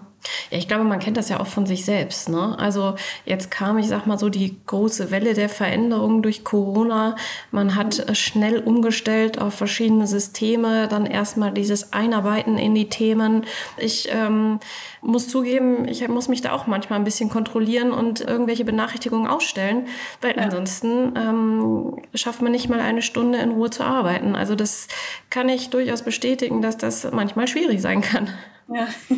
Ja, 0.51 0.58
ich 0.58 0.68
glaube, 0.68 0.84
man 0.84 1.00
kennt 1.00 1.18
das 1.18 1.30
ja 1.30 1.39
auch 1.39 1.48
von 1.48 1.65
sich 1.65 1.84
selbst. 1.84 2.30
Ne? 2.30 2.56
Also 2.60 2.96
jetzt 3.25 3.50
kam, 3.50 3.77
ich 3.80 3.88
sag 3.88 4.06
mal 4.06 4.20
so, 4.20 4.30
die 4.30 4.56
große 4.68 5.10
Welle 5.10 5.34
der 5.34 5.50
Veränderungen 5.50 6.22
durch 6.22 6.44
Corona. 6.44 7.15
Man 7.50 7.75
hat 7.75 8.00
äh, 8.00 8.13
schnell 8.13 8.60
umgestellt 8.60 9.41
auf 9.41 9.56
verschiedene 9.56 10.06
Systeme, 10.06 10.88
dann 10.88 11.06
erstmal 11.06 11.51
dieses 11.51 11.94
Einarbeiten 11.94 12.58
in 12.58 12.75
die 12.75 12.89
Themen. 12.89 13.46
Ich 13.77 14.10
ähm, 14.12 14.60
muss 15.01 15.27
zugeben, 15.27 15.88
ich 15.88 16.08
muss 16.08 16.27
mich 16.27 16.41
da 16.41 16.51
auch 16.51 16.68
manchmal 16.68 17.00
ein 17.00 17.06
bisschen 17.06 17.30
kontrollieren 17.30 17.91
und 17.91 18.22
irgendwelche 18.22 18.65
Benachrichtigungen 18.65 19.27
ausstellen, 19.27 19.88
weil 20.22 20.36
ja. 20.36 20.44
ansonsten 20.44 21.13
ähm, 21.15 21.96
schafft 22.13 22.44
man 22.44 22.51
nicht 22.51 22.70
mal 22.70 22.80
eine 22.80 23.01
Stunde 23.01 23.39
in 23.39 23.51
Ruhe 23.51 23.72
zu 23.72 23.84
arbeiten. 23.84 24.36
Also 24.36 24.53
das 24.53 24.88
kann 25.32 25.50
ich 25.50 25.72
durchaus 25.72 26.03
bestätigen, 26.03 26.62
dass 26.62 26.77
das 26.77 27.12
manchmal 27.12 27.48
schwierig 27.48 27.82
sein 27.82 28.01
kann. 28.01 28.30
Ja. 28.72 28.88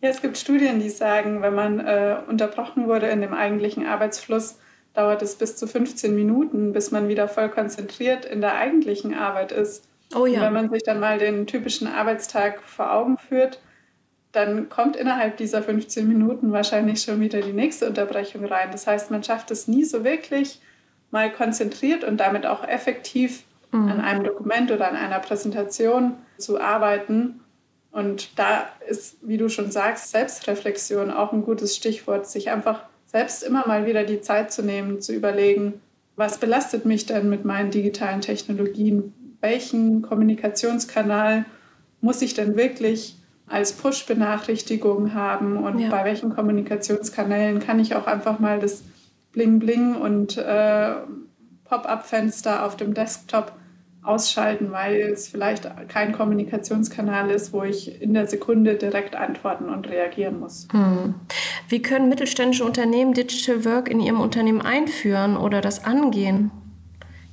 Ja, 0.00 0.10
es 0.10 0.20
gibt 0.20 0.36
Studien, 0.36 0.78
die 0.78 0.90
sagen, 0.90 1.42
wenn 1.42 1.54
man 1.54 1.80
äh, 1.80 2.16
unterbrochen 2.28 2.86
wurde 2.86 3.06
in 3.06 3.20
dem 3.20 3.32
eigentlichen 3.32 3.86
Arbeitsfluss, 3.86 4.58
dauert 4.94 5.22
es 5.22 5.36
bis 5.36 5.56
zu 5.56 5.66
15 5.66 6.14
Minuten, 6.14 6.72
bis 6.72 6.90
man 6.90 7.08
wieder 7.08 7.28
voll 7.28 7.48
konzentriert 7.48 8.24
in 8.24 8.40
der 8.40 8.54
eigentlichen 8.54 9.14
Arbeit 9.14 9.52
ist. 9.52 9.88
Oh 10.14 10.26
ja. 10.26 10.38
Und 10.38 10.44
wenn 10.46 10.52
man 10.52 10.70
sich 10.70 10.82
dann 10.82 11.00
mal 11.00 11.18
den 11.18 11.46
typischen 11.46 11.86
Arbeitstag 11.86 12.62
vor 12.62 12.92
Augen 12.92 13.18
führt, 13.18 13.60
dann 14.32 14.68
kommt 14.68 14.96
innerhalb 14.96 15.38
dieser 15.38 15.62
15 15.62 16.06
Minuten 16.06 16.52
wahrscheinlich 16.52 17.02
schon 17.02 17.20
wieder 17.20 17.40
die 17.40 17.52
nächste 17.54 17.86
Unterbrechung 17.86 18.44
rein. 18.44 18.68
Das 18.70 18.86
heißt, 18.86 19.10
man 19.10 19.24
schafft 19.24 19.50
es 19.50 19.66
nie 19.66 19.84
so 19.84 20.04
wirklich, 20.04 20.60
mal 21.10 21.32
konzentriert 21.32 22.04
und 22.04 22.18
damit 22.18 22.44
auch 22.44 22.66
effektiv 22.66 23.44
mhm. 23.72 23.88
an 23.88 24.00
einem 24.00 24.24
Dokument 24.24 24.70
oder 24.70 24.88
an 24.88 24.96
einer 24.96 25.20
Präsentation 25.20 26.16
zu 26.36 26.60
arbeiten 26.60 27.40
und 27.96 28.38
da 28.38 28.66
ist, 28.86 29.16
wie 29.22 29.38
du 29.38 29.48
schon 29.48 29.70
sagst, 29.70 30.10
Selbstreflexion 30.10 31.10
auch 31.10 31.32
ein 31.32 31.42
gutes 31.42 31.74
Stichwort, 31.74 32.26
sich 32.26 32.50
einfach 32.50 32.82
selbst 33.06 33.42
immer 33.42 33.66
mal 33.66 33.86
wieder 33.86 34.04
die 34.04 34.20
Zeit 34.20 34.52
zu 34.52 34.62
nehmen, 34.62 35.00
zu 35.00 35.14
überlegen, 35.14 35.80
was 36.14 36.36
belastet 36.36 36.84
mich 36.84 37.06
denn 37.06 37.30
mit 37.30 37.46
meinen 37.46 37.70
digitalen 37.70 38.20
Technologien? 38.20 39.14
Welchen 39.40 40.02
Kommunikationskanal 40.02 41.46
muss 42.02 42.20
ich 42.20 42.34
denn 42.34 42.54
wirklich 42.54 43.16
als 43.46 43.72
Push-Benachrichtigung 43.72 45.14
haben 45.14 45.56
und 45.56 45.78
ja. 45.78 45.88
bei 45.88 46.04
welchen 46.04 46.34
Kommunikationskanälen 46.34 47.60
kann 47.60 47.80
ich 47.80 47.94
auch 47.94 48.06
einfach 48.06 48.38
mal 48.38 48.60
das 48.60 48.82
Bling-Bling 49.32 49.94
und 49.94 50.36
äh, 50.36 50.96
Pop-up-Fenster 51.64 52.66
auf 52.66 52.76
dem 52.76 52.92
Desktop 52.92 53.52
ausschalten, 54.06 54.72
weil 54.72 55.00
es 55.00 55.28
vielleicht 55.28 55.68
kein 55.88 56.12
Kommunikationskanal 56.12 57.30
ist, 57.30 57.52
wo 57.52 57.62
ich 57.62 58.00
in 58.00 58.14
der 58.14 58.26
Sekunde 58.26 58.76
direkt 58.76 59.16
antworten 59.16 59.68
und 59.68 59.88
reagieren 59.88 60.40
muss. 60.40 60.68
Hm. 60.70 61.14
Wie 61.68 61.82
können 61.82 62.08
mittelständische 62.08 62.64
Unternehmen 62.64 63.14
Digital 63.14 63.64
Work 63.64 63.88
in 63.88 64.00
ihrem 64.00 64.20
Unternehmen 64.20 64.62
einführen 64.62 65.36
oder 65.36 65.60
das 65.60 65.84
angehen? 65.84 66.50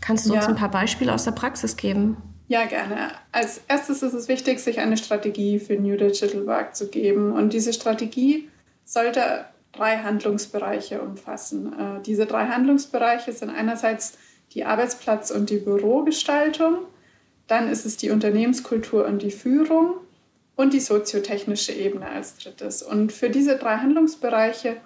Kannst 0.02 0.26
du 0.26 0.34
ja. 0.34 0.40
uns 0.40 0.48
ein 0.48 0.56
paar 0.56 0.72
Beispiele 0.72 1.14
aus 1.14 1.24
der 1.24 1.32
Praxis 1.32 1.78
geben? 1.78 2.18
Ja, 2.48 2.66
gerne. 2.66 3.12
Als 3.32 3.62
erstes 3.68 4.04
ist 4.04 4.14
es 4.14 4.28
wichtig, 4.28 4.60
sich 4.60 4.80
eine 4.80 4.98
Strategie 4.98 5.60
für 5.60 5.76
New 5.76 5.96
Digital 5.96 6.46
Work 6.46 6.76
zu 6.76 6.90
geben. 6.90 7.32
Und 7.32 7.54
diese 7.54 7.72
Strategie 7.72 8.50
sollte 8.84 9.46
drei 9.72 9.98
Handlungsbereiche 9.98 11.02
umfassen. 11.02 11.74
Äh, 11.74 12.02
diese 12.06 12.26
drei 12.26 12.48
Handlungsbereiche 12.48 13.32
sind 13.32 13.50
einerseits 13.50 14.18
die 14.54 14.66
Arbeitsplatz- 14.66 15.32
und 15.32 15.50
die 15.50 15.58
Bürogestaltung. 15.58 16.78
Dann 17.48 17.70
ist 17.70 17.86
es 17.86 17.98
die 17.98 18.12
Unternehmenskultur 18.12 19.06
und 19.06 19.22
die 19.22 19.32
Führung 19.32 19.96
und 20.56 20.74
die 20.74 20.80
soziotechnische 20.80 21.74
Ebene 21.74 22.08
als 22.08 22.38
drittes. 22.38 22.84
Und 22.84 23.12
für 23.12 23.30
diese 23.30 23.58
drei 23.58 23.78
Handlungsbereiche 23.78 24.78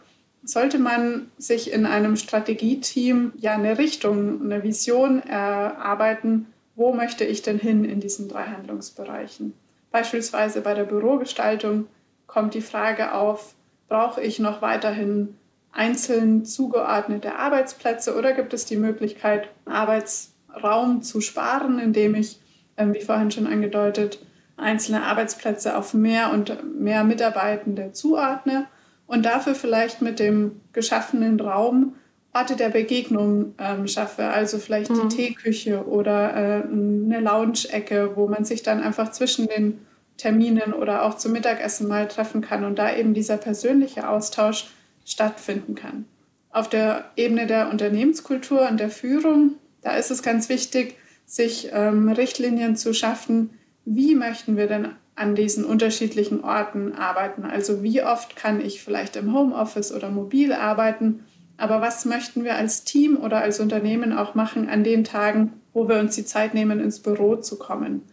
sollte 0.43 0.79
man 0.79 1.29
sich 1.38 1.71
in 1.71 1.86
einem 1.86 2.15
Strategieteam 2.15 3.33
ja 3.38 3.53
eine 3.53 3.77
Richtung, 3.77 4.41
eine 4.41 4.63
Vision 4.63 5.21
erarbeiten, 5.21 6.47
wo 6.75 6.93
möchte 6.93 7.25
ich 7.25 7.41
denn 7.41 7.59
hin 7.59 7.83
in 7.83 8.00
diesen 8.00 8.29
drei 8.29 8.45
Handlungsbereichen. 8.45 9.53
Beispielsweise 9.91 10.62
bei 10.62 10.74
der 10.74 10.83
Bürogestaltung 10.83 11.88
kommt 12.27 12.53
die 12.53 12.62
Frage 12.62 13.13
auf, 13.13 13.55
brauche 13.88 14.21
ich 14.21 14.39
noch 14.39 14.62
weiterhin 14.62 15.37
einzeln 15.77 16.43
zugeordnete 16.43 17.36
Arbeitsplätze 17.36 18.17
oder 18.17 18.34
gibt 18.34 18.53
es 18.53 18.65
die 18.65 18.77
Möglichkeit, 18.77 19.48
Arbeitsraum 19.65 21.03
zu 21.03 21.22
sparen, 21.22 21.77
indem 21.77 22.15
ich, 22.15 22.39
ähm, 22.77 22.93
wie 22.93 23.01
vorhin 23.01 23.29
schon 23.29 23.46
angedeutet, 23.46 24.19
einzelne 24.57 25.03
Arbeitsplätze 25.03 25.77
auf 25.77 25.93
mehr 25.93 26.34
und 26.34 26.79
mehr 26.79 27.03
Mitarbeitende 27.03 27.91
zuordne 27.91 28.65
und 29.05 29.25
dafür 29.25 29.53
vielleicht 29.53 30.01
mit 30.01 30.17
dem 30.19 30.60
geschaffenen 30.74 31.39
Raum 31.39 31.93
Orte 32.34 32.55
der 32.55 32.69
Begegnung 32.69 33.55
ähm, 33.57 33.88
schaffe, 33.88 34.25
also 34.25 34.57
vielleicht 34.57 34.91
mhm. 34.91 35.10
die 35.10 35.15
Teeküche 35.15 35.88
oder 35.88 36.36
äh, 36.36 36.63
eine 36.63 37.19
Lounge-Ecke, 37.19 38.15
wo 38.15 38.27
man 38.27 38.46
sich 38.46 38.63
dann 38.63 38.81
einfach 38.81 39.12
zwischen 39.12 39.48
den 39.48 39.79
Terminen 40.17 40.74
oder 40.74 41.03
auch 41.03 41.15
zum 41.15 41.31
Mittagessen 41.31 41.88
mal 41.88 42.07
treffen 42.07 42.41
kann 42.41 42.63
und 42.63 42.77
da 42.77 42.96
eben 42.96 43.13
dieser 43.13 43.38
persönliche 43.38 44.10
Austausch 44.10 44.67
stattfinden 45.08 45.74
kann. 45.74 46.06
Auf 46.52 46.70
der 46.70 47.06
Ebene 47.16 47.48
der 47.48 47.72
Unternehmenskultur 47.72 48.68
und 48.70 48.80
der 48.80 48.90
Führung, 48.90 49.54
da 49.82 49.96
ist 49.96 50.12
es 50.12 50.22
ganz 50.22 50.50
wichtig, 50.50 50.96
sich 51.26 51.70
ähm, 51.72 52.10
Richtlinien 52.10 52.76
zu 52.76 52.94
schaffen, 52.94 53.52
wie 53.86 54.16
möchten 54.16 54.58
wir 54.58 54.68
denn 54.68 54.90
an 55.16 55.34
diesen 55.34 55.66
unterschiedlichen 55.66 56.44
Orten 56.44 56.94
arbeiten. 56.94 57.44
Also 57.44 57.82
wie 57.84 58.04
oft 58.04 58.36
kann 58.36 58.62
ich 58.62 58.84
vielleicht 58.84 59.16
im 59.16 59.34
Homeoffice 59.34 59.92
oder 59.92 60.10
mobil 60.10 60.54
arbeiten, 60.54 61.24
aber 61.58 61.82
was 61.82 62.06
möchten 62.06 62.44
wir 62.44 62.56
als 62.56 62.84
Team 62.84 63.18
oder 63.18 63.38
als 63.42 63.60
Unternehmen 63.60 64.14
auch 64.14 64.36
machen 64.36 64.70
an 64.70 64.84
den 64.84 65.04
Tagen, 65.04 65.54
wo 65.74 65.90
wir 65.90 66.00
uns 66.00 66.16
die 66.16 66.26
Zeit 66.26 66.54
nehmen, 66.54 66.80
ins 66.80 67.00
Büro 67.00 67.38
zu 67.38 67.58
kommen. 67.58 68.04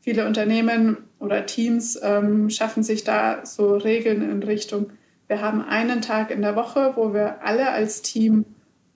Viele 0.00 0.26
Unternehmen 0.26 0.96
oder 1.18 1.44
Teams 1.44 1.98
ähm, 2.02 2.48
schaffen 2.48 2.82
sich 2.82 3.04
da 3.04 3.44
so 3.44 3.76
Regeln 3.76 4.22
in 4.22 4.42
Richtung, 4.42 4.90
wir 5.28 5.42
haben 5.42 5.62
einen 5.62 6.00
Tag 6.00 6.30
in 6.30 6.42
der 6.42 6.56
Woche, 6.56 6.94
wo 6.96 7.12
wir 7.12 7.44
alle 7.44 7.70
als 7.70 8.02
Team 8.02 8.46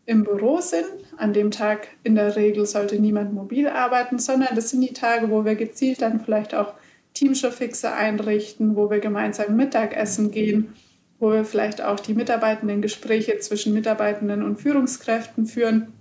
im 0.07 0.25
Büro 0.25 0.61
sind. 0.61 0.87
An 1.19 1.33
dem 1.33 1.51
Tag 1.51 1.89
in 2.03 2.15
der 2.15 2.35
Regel 2.37 2.67
sollte 2.67 2.99
niemand 2.99 3.35
mobil 3.35 3.69
arbeiten, 3.69 4.19
sondern 4.19 4.55
das 4.55 4.71
sind 4.71 4.81
die 4.81 4.95
Tage, 4.95 5.31
wo 5.31 5.45
wir 5.45 5.55
gezielt 5.55 6.01
dann 6.01 6.21
vielleicht 6.21 6.55
auch 6.55 6.75
Teamshowfixe 7.15 7.93
einrichten, 7.93 8.77
wo 8.77 8.91
wir 8.91 8.99
gemeinsam 8.99 9.57
Mittagessen 9.57 10.31
gehen, 10.31 10.73
wo 11.19 11.31
wir 11.33 11.45
vielleicht 11.45 11.83
auch 11.83 12.01
die 12.01 12.15
mitarbeitenden 12.15 12.81
Gespräche 12.81 13.39
zwischen 13.39 13.75
Mitarbeitenden 13.75 14.43
und 14.43 14.59
Führungskräften 14.59 15.45
führen. 15.45 15.93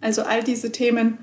Also 0.00 0.22
all 0.22 0.44
diese 0.44 0.70
Themen, 0.70 1.18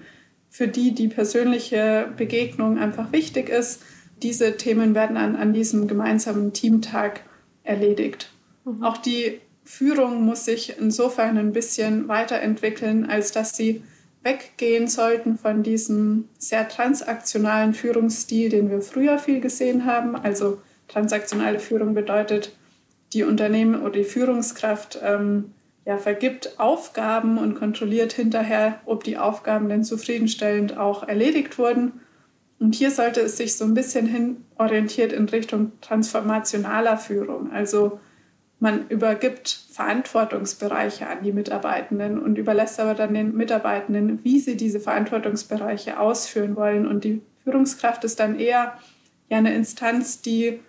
für 0.49 0.67
die 0.67 0.93
die 0.93 1.07
persönliche 1.07 2.09
Begegnung 2.17 2.77
einfach 2.77 3.11
wichtig 3.13 3.47
ist, 3.49 3.81
diese 4.21 4.57
Themen 4.57 4.93
werden 4.93 5.17
an, 5.17 5.35
an 5.35 5.53
diesem 5.53 5.87
gemeinsamen 5.87 6.53
Teamtag 6.53 7.21
erledigt. 7.63 8.32
Mhm. 8.65 8.83
Auch 8.83 8.97
die 8.97 9.39
Führung 9.63 10.23
muss 10.23 10.45
sich 10.45 10.77
insofern 10.77 11.37
ein 11.37 11.53
bisschen 11.53 12.07
weiterentwickeln, 12.07 13.05
als 13.05 13.31
dass 13.31 13.55
sie 13.55 13.83
weggehen 14.23 14.87
sollten 14.87 15.37
von 15.37 15.63
diesem 15.63 16.29
sehr 16.37 16.67
transaktionalen 16.67 17.73
Führungsstil, 17.73 18.49
den 18.49 18.69
wir 18.69 18.81
früher 18.81 19.19
viel 19.19 19.41
gesehen 19.41 19.85
haben. 19.85 20.15
Also 20.15 20.61
transaktionale 20.87 21.59
Führung 21.59 21.93
bedeutet, 21.93 22.55
die 23.13 23.23
Unternehmen 23.23 23.81
oder 23.81 23.91
die 23.91 24.03
Führungskraft 24.03 24.99
ähm, 25.03 25.51
ja, 25.85 25.97
vergibt 25.97 26.59
Aufgaben 26.59 27.37
und 27.37 27.55
kontrolliert 27.55 28.13
hinterher, 28.13 28.79
ob 28.85 29.03
die 29.03 29.17
Aufgaben 29.17 29.69
denn 29.69 29.83
zufriedenstellend 29.83 30.77
auch 30.77 31.07
erledigt 31.07 31.57
wurden. 31.57 31.99
Und 32.59 32.75
hier 32.75 32.91
sollte 32.91 33.19
es 33.19 33.35
sich 33.35 33.57
so 33.57 33.65
ein 33.65 33.73
bisschen 33.73 34.07
hin 34.07 34.45
orientiert 34.57 35.11
in 35.11 35.27
Richtung 35.27 35.73
transformationaler 35.81 36.97
Führung. 36.97 37.51
Also 37.51 37.99
man 38.63 38.87
übergibt 38.87 39.59
Verantwortungsbereiche 39.71 41.05
an 41.05 41.21
die 41.21 41.33
Mitarbeitenden 41.33 42.17
und 42.17 42.37
überlässt 42.37 42.79
aber 42.79 42.93
dann 42.93 43.13
den 43.13 43.35
Mitarbeitenden, 43.35 44.23
wie 44.23 44.39
sie 44.39 44.55
diese 44.55 44.79
Verantwortungsbereiche 44.79 45.99
ausführen 45.99 46.55
wollen. 46.55 46.87
Und 46.87 47.03
die 47.03 47.21
Führungskraft 47.43 48.05
ist 48.05 48.21
dann 48.21 48.39
eher 48.39 48.77
ja 49.27 49.37
eine 49.37 49.53
Instanz, 49.53 50.21
die 50.21 50.61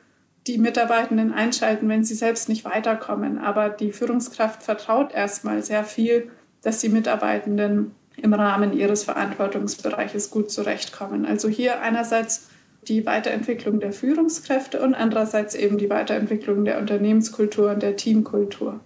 die 0.48 0.58
Mitarbeitenden 0.58 1.32
einschalten, 1.32 1.88
wenn 1.88 2.02
sie 2.02 2.16
selbst 2.16 2.48
nicht 2.48 2.64
weiterkommen. 2.64 3.38
Aber 3.38 3.68
die 3.68 3.92
Führungskraft 3.92 4.64
vertraut 4.64 5.14
erstmal 5.14 5.62
sehr 5.62 5.84
viel, 5.84 6.32
dass 6.62 6.80
die 6.80 6.88
Mitarbeitenden 6.88 7.92
im 8.16 8.34
Rahmen 8.34 8.72
ihres 8.72 9.04
Verantwortungsbereiches 9.04 10.32
gut 10.32 10.50
zurechtkommen. 10.50 11.24
Also 11.26 11.48
hier 11.48 11.80
einerseits 11.80 12.48
die 12.88 13.06
Weiterentwicklung 13.06 13.80
der 13.80 13.92
Führungskräfte 13.92 14.82
und 14.82 14.94
andererseits 14.94 15.54
eben 15.54 15.78
die 15.78 15.90
Weiterentwicklung 15.90 16.64
der 16.64 16.78
Unternehmenskultur 16.78 17.70
und 17.70 17.82
der 17.82 17.96
Teamkultur. 17.96 18.80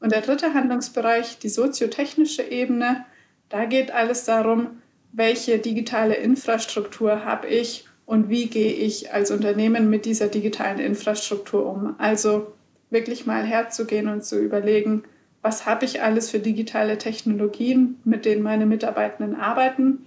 Und 0.00 0.12
der 0.12 0.22
dritte 0.22 0.54
Handlungsbereich, 0.54 1.38
die 1.38 1.48
soziotechnische 1.48 2.42
Ebene, 2.42 3.04
da 3.48 3.64
geht 3.66 3.92
alles 3.92 4.24
darum, 4.24 4.80
welche 5.12 5.58
digitale 5.58 6.14
Infrastruktur 6.14 7.24
habe 7.24 7.48
ich 7.48 7.86
und 8.06 8.28
wie 8.28 8.46
gehe 8.46 8.72
ich 8.72 9.12
als 9.12 9.30
Unternehmen 9.30 9.90
mit 9.90 10.04
dieser 10.04 10.28
digitalen 10.28 10.78
Infrastruktur 10.78 11.66
um. 11.66 11.94
Also 11.98 12.52
wirklich 12.90 13.26
mal 13.26 13.44
herzugehen 13.44 14.08
und 14.08 14.24
zu 14.24 14.38
überlegen, 14.38 15.04
was 15.42 15.66
habe 15.66 15.84
ich 15.84 16.02
alles 16.02 16.30
für 16.30 16.38
digitale 16.38 16.98
Technologien, 16.98 18.00
mit 18.04 18.24
denen 18.24 18.42
meine 18.42 18.66
Mitarbeitenden 18.66 19.36
arbeiten 19.36 20.06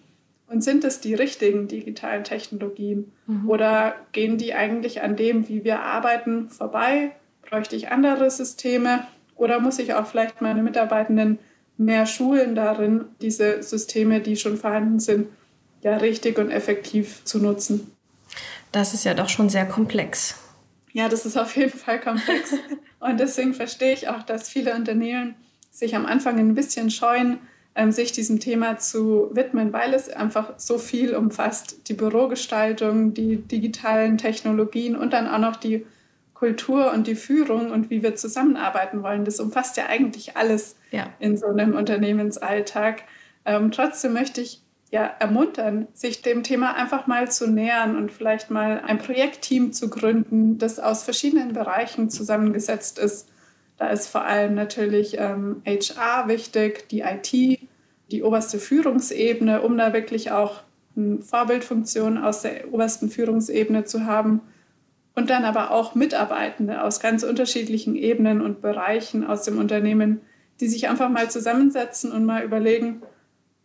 und 0.53 0.63
sind 0.63 0.83
es 0.83 0.99
die 0.99 1.15
richtigen 1.15 1.67
digitalen 1.67 2.23
Technologien? 2.23 3.11
Mhm. 3.25 3.49
Oder 3.49 3.95
gehen 4.11 4.37
die 4.37 4.53
eigentlich 4.53 5.01
an 5.01 5.15
dem, 5.15 5.49
wie 5.49 5.63
wir 5.63 5.79
arbeiten, 5.79 6.49
vorbei? 6.49 7.15
Bräuchte 7.41 7.75
ich 7.75 7.89
andere 7.89 8.29
Systeme? 8.29 9.07
Oder 9.35 9.59
muss 9.59 9.79
ich 9.79 9.95
auch 9.95 10.05
vielleicht 10.05 10.41
meine 10.41 10.61
Mitarbeitenden 10.61 11.39
mehr 11.77 12.05
schulen 12.05 12.53
darin, 12.53 13.05
diese 13.19 13.63
Systeme, 13.63 14.21
die 14.21 14.35
schon 14.35 14.57
vorhanden 14.57 14.99
sind, 14.99 15.27
ja 15.81 15.97
richtig 15.97 16.37
und 16.37 16.51
effektiv 16.51 17.25
zu 17.25 17.39
nutzen? 17.39 17.91
Das 18.71 18.93
ist 18.93 19.05
ja 19.05 19.15
doch 19.15 19.29
schon 19.29 19.49
sehr 19.49 19.65
komplex. 19.65 20.35
Ja, 20.91 21.09
das 21.09 21.25
ist 21.25 21.35
auf 21.35 21.57
jeden 21.57 21.75
Fall 21.75 21.99
komplex. 21.99 22.53
und 22.99 23.19
deswegen 23.19 23.55
verstehe 23.55 23.93
ich 23.93 24.07
auch, 24.07 24.21
dass 24.21 24.49
viele 24.49 24.75
Unternehmen 24.75 25.33
sich 25.71 25.95
am 25.95 26.05
Anfang 26.05 26.37
ein 26.37 26.53
bisschen 26.53 26.91
scheuen, 26.91 27.39
sich 27.91 28.11
diesem 28.11 28.39
Thema 28.39 28.77
zu 28.77 29.31
widmen, 29.33 29.73
weil 29.73 29.93
es 29.93 30.09
einfach 30.09 30.53
so 30.57 30.77
viel 30.77 31.15
umfasst. 31.15 31.89
Die 31.89 31.95
Bürogestaltung, 31.95 33.13
die 33.13 33.37
digitalen 33.37 34.17
Technologien 34.17 34.95
und 34.95 35.13
dann 35.13 35.27
auch 35.27 35.39
noch 35.39 35.55
die 35.55 35.85
Kultur 36.35 36.91
und 36.93 37.07
die 37.07 37.15
Führung 37.15 37.71
und 37.71 37.89
wie 37.89 38.03
wir 38.03 38.15
zusammenarbeiten 38.15 39.01
wollen. 39.01 39.25
Das 39.25 39.39
umfasst 39.39 39.77
ja 39.77 39.87
eigentlich 39.87 40.37
alles 40.37 40.75
ja. 40.91 41.07
in 41.19 41.37
so 41.37 41.47
einem 41.47 41.73
Unternehmensalltag. 41.73 43.03
Ähm, 43.45 43.71
trotzdem 43.71 44.13
möchte 44.13 44.41
ich 44.41 44.61
ja 44.91 45.05
ermuntern, 45.19 45.87
sich 45.93 46.21
dem 46.21 46.43
Thema 46.43 46.75
einfach 46.75 47.07
mal 47.07 47.31
zu 47.31 47.47
nähern 47.47 47.95
und 47.95 48.11
vielleicht 48.11 48.51
mal 48.51 48.83
ein 48.85 48.99
Projektteam 48.99 49.73
zu 49.73 49.89
gründen, 49.89 50.59
das 50.59 50.79
aus 50.79 51.03
verschiedenen 51.03 51.53
Bereichen 51.53 52.11
zusammengesetzt 52.11 52.99
ist 52.99 53.32
da 53.77 53.89
ist 53.89 54.07
vor 54.07 54.23
allem 54.23 54.55
natürlich 54.55 55.17
ähm, 55.17 55.61
HR 55.65 56.27
wichtig, 56.27 56.87
die 56.89 57.01
IT, 57.01 57.59
die 58.11 58.23
oberste 58.23 58.59
Führungsebene, 58.59 59.61
um 59.61 59.77
da 59.77 59.93
wirklich 59.93 60.31
auch 60.31 60.61
eine 60.95 61.21
Vorbildfunktion 61.21 62.17
aus 62.17 62.41
der 62.43 62.71
obersten 62.71 63.09
Führungsebene 63.09 63.85
zu 63.85 64.05
haben. 64.05 64.41
Und 65.15 65.29
dann 65.29 65.45
aber 65.45 65.71
auch 65.71 65.95
Mitarbeitende 65.95 66.83
aus 66.83 66.99
ganz 66.99 67.23
unterschiedlichen 67.23 67.95
Ebenen 67.95 68.41
und 68.41 68.61
Bereichen 68.61 69.23
aus 69.25 69.43
dem 69.43 69.59
Unternehmen, 69.59 70.21
die 70.59 70.67
sich 70.67 70.89
einfach 70.89 71.09
mal 71.09 71.29
zusammensetzen 71.29 72.11
und 72.11 72.25
mal 72.25 72.43
überlegen, 72.43 73.01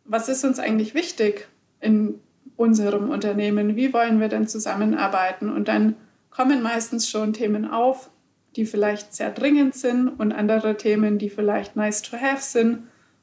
was 0.04 0.28
ist 0.28 0.44
uns 0.44 0.58
eigentlich 0.58 0.94
wichtig 0.94 1.48
in 1.80 2.20
unserem 2.56 3.10
Unternehmen? 3.10 3.76
Wie 3.76 3.92
wollen 3.92 4.20
wir 4.20 4.28
denn 4.28 4.48
zusammenarbeiten? 4.48 5.50
Und 5.50 5.68
dann 5.68 5.97
kommen 6.30 6.62
meistens 6.62 7.08
schon 7.08 7.32
Themen 7.32 7.71
auf, 7.71 8.10
die 8.58 8.66
vielleicht 8.66 9.14
sehr 9.14 9.30
dringend 9.30 9.76
sind 9.76 10.08
und 10.08 10.32
andere 10.32 10.76
Themen, 10.76 11.16
die 11.16 11.30
vielleicht 11.30 11.76
nice 11.76 12.02
to 12.02 12.16
have 12.16 12.42
sind. 12.42 12.80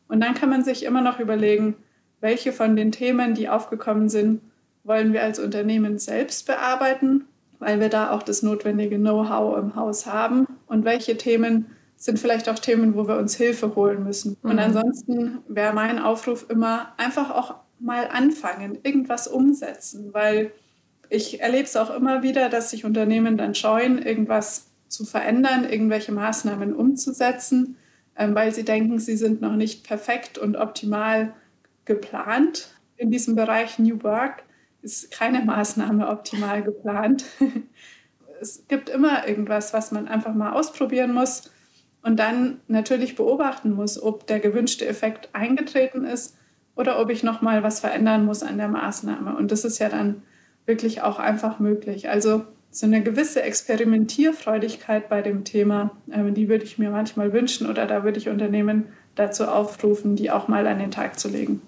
Und 0.08 0.22
dann 0.22 0.34
kann 0.34 0.50
man 0.50 0.64
sich 0.64 0.86
immer 0.86 1.02
noch 1.02 1.20
überlegen, 1.20 1.76
welche 2.22 2.54
von 2.54 2.78
den 2.78 2.94
Themen, 2.94 3.34
die 3.34 3.50
aufgekommen 3.50 4.08
sind, 4.08 4.40
wollen 4.86 5.12
wir 5.12 5.24
als 5.24 5.38
Unternehmen 5.40 6.00
selbst 6.00 6.48
bearbeiten, 6.48 7.26
weil 7.60 7.82
wir 7.82 7.90
da 7.90 8.12
auch 8.12 8.24
das 8.24 8.44
notwendige 8.44 8.98
Know-how 8.98 9.58
im 9.58 9.76
Haus 9.76 10.06
haben 10.06 10.48
und 10.68 10.86
welche 10.86 11.18
Themen 11.18 11.66
sind 11.98 12.18
vielleicht 12.18 12.48
auch 12.48 12.60
Themen, 12.60 12.96
wo 12.96 13.06
wir 13.06 13.18
uns 13.18 13.36
Hilfe 13.36 13.76
holen 13.76 14.06
müssen. 14.06 14.38
Mhm. 14.42 14.52
Und 14.52 14.60
ansonsten 14.60 15.40
wäre 15.50 15.74
mein 15.74 16.00
Aufruf 16.00 16.46
immer 16.50 16.94
einfach 16.96 17.30
auch 17.30 17.56
mal 17.80 18.08
anfangen, 18.08 18.78
irgendwas 18.84 19.28
umsetzen, 19.28 20.14
weil 20.14 20.54
ich 21.10 21.42
erlebe 21.42 21.66
es 21.66 21.76
auch 21.76 21.94
immer 21.94 22.24
wieder, 22.24 22.48
dass 22.48 22.70
sich 22.70 22.86
Unternehmen 22.86 23.36
dann 23.36 23.54
scheuen, 23.54 24.02
irgendwas 24.02 24.68
zu 24.96 25.06
verändern, 25.06 25.70
irgendwelche 25.70 26.12
Maßnahmen 26.12 26.74
umzusetzen, 26.74 27.78
ähm, 28.16 28.34
weil 28.34 28.54
sie 28.54 28.64
denken, 28.64 29.00
sie 29.00 29.18
sind 29.18 29.42
noch 29.42 29.56
nicht 29.56 29.86
perfekt 29.86 30.38
und 30.38 30.56
optimal 30.56 31.34
geplant. 31.84 32.70
In 32.98 33.12
diesem 33.12 33.36
Bereich 33.36 33.78
New 33.78 34.02
Work 34.04 34.44
ist 34.82 35.12
keine 35.12 35.44
Maßnahme 35.44 36.08
optimal 36.08 36.64
geplant. 36.64 37.26
es 38.42 38.66
gibt 38.68 38.90
immer 38.90 39.28
irgendwas, 39.28 39.74
was 39.74 39.92
man 39.92 40.08
einfach 40.08 40.34
mal 40.34 40.54
ausprobieren 40.54 41.14
muss 41.14 41.52
und 42.02 42.18
dann 42.18 42.62
natürlich 42.68 43.16
beobachten 43.16 43.72
muss, 43.72 44.02
ob 44.02 44.28
der 44.28 44.40
gewünschte 44.40 44.88
Effekt 44.88 45.30
eingetreten 45.34 46.06
ist 46.06 46.38
oder 46.76 47.00
ob 47.00 47.10
ich 47.10 47.24
noch 47.24 47.42
mal 47.42 47.64
was 47.64 47.80
verändern 47.80 48.26
muss 48.26 48.44
an 48.44 48.58
der 48.58 48.68
Maßnahme. 48.68 49.36
Und 49.36 49.52
das 49.52 49.66
ist 49.66 49.80
ja 49.80 49.90
dann 49.90 50.22
wirklich 50.66 51.02
auch 51.02 51.20
einfach 51.20 51.60
möglich. 51.60 52.10
Also 52.10 52.46
so 52.76 52.86
eine 52.86 53.02
gewisse 53.02 53.42
Experimentierfreudigkeit 53.42 55.08
bei 55.08 55.22
dem 55.22 55.46
Thema, 55.46 55.92
äh, 56.12 56.30
die 56.34 56.50
würde 56.50 56.66
ich 56.66 56.78
mir 56.78 56.90
manchmal 56.90 57.32
wünschen 57.32 57.70
oder 57.70 57.86
da 57.86 58.04
würde 58.04 58.18
ich 58.20 58.28
Unternehmen 58.28 58.88
dazu 59.16 59.46
aufrufen, 59.46 60.18
die 60.18 60.30
auch 60.30 60.50
mal 60.50 60.68
an 60.68 60.80
den 60.80 60.92
Tag 60.92 61.18
zu 61.18 61.30
legen. 61.30 61.62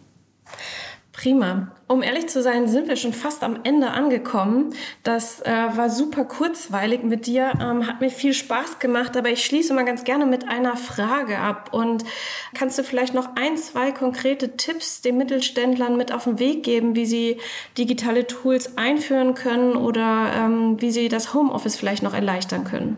Prima. 1.18 1.72
Um 1.88 2.04
ehrlich 2.04 2.28
zu 2.28 2.44
sein, 2.44 2.68
sind 2.68 2.88
wir 2.88 2.96
schon 2.96 3.12
fast 3.12 3.42
am 3.44 3.62
Ende 3.64 3.90
angekommen. 3.90 4.76
Das 5.02 5.42
äh, 5.42 5.52
war 5.52 5.90
super 5.90 6.26
kurzweilig 6.26 7.02
mit 7.02 7.26
dir, 7.26 7.54
ähm, 7.60 7.88
hat 7.88 8.02
mir 8.02 8.12
viel 8.12 8.36
Spaß 8.36 8.78
gemacht, 8.78 9.18
aber 9.18 9.30
ich 9.30 9.44
schließe 9.44 9.74
mal 9.74 9.84
ganz 9.84 10.04
gerne 10.04 10.28
mit 10.28 10.48
einer 10.48 10.78
Frage 10.78 11.40
ab. 11.40 11.74
Und 11.74 12.06
kannst 12.54 12.78
du 12.78 12.84
vielleicht 12.84 13.16
noch 13.16 13.36
ein, 13.36 13.58
zwei 13.58 13.92
konkrete 13.92 14.58
Tipps 14.58 15.02
den 15.02 15.18
Mittelständlern 15.18 15.98
mit 15.98 16.12
auf 16.12 16.26
den 16.26 16.38
Weg 16.38 16.62
geben, 16.62 16.96
wie 16.96 17.08
sie 17.08 17.38
digitale 17.80 18.28
Tools 18.28 18.78
einführen 18.78 19.34
können 19.34 19.76
oder 19.76 20.32
ähm, 20.36 20.80
wie 20.80 20.92
sie 20.92 21.10
das 21.10 21.34
Homeoffice 21.34 21.78
vielleicht 21.78 22.04
noch 22.04 22.14
erleichtern 22.14 22.64
können? 22.64 22.98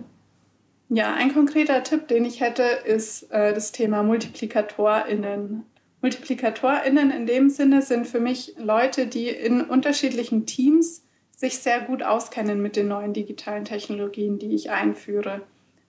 Ja, 0.90 1.14
ein 1.14 1.34
konkreter 1.34 1.84
Tipp, 1.84 2.10
den 2.10 2.26
ich 2.26 2.42
hätte, 2.42 2.64
ist 2.64 3.32
äh, 3.32 3.54
das 3.54 3.72
Thema 3.72 4.04
MultiplikatorInnen. 4.04 5.64
MultiplikatorInnen 6.02 7.12
in 7.12 7.26
dem 7.26 7.50
Sinne 7.50 7.82
sind 7.82 8.08
für 8.08 8.20
mich 8.20 8.56
Leute, 8.58 9.08
die 9.08 9.28
in 9.28 9.62
unterschiedlichen 9.62 10.46
Teams 10.46 11.04
sich 11.36 11.60
sehr 11.60 11.82
gut 11.82 12.04
auskennen 12.04 12.62
mit 12.62 12.76
den 12.76 12.88
neuen 12.88 13.14
digitalen 13.14 13.66
Technologien, 13.66 14.40
die 14.40 14.56
ich 14.56 14.72
einführe. 14.72 15.42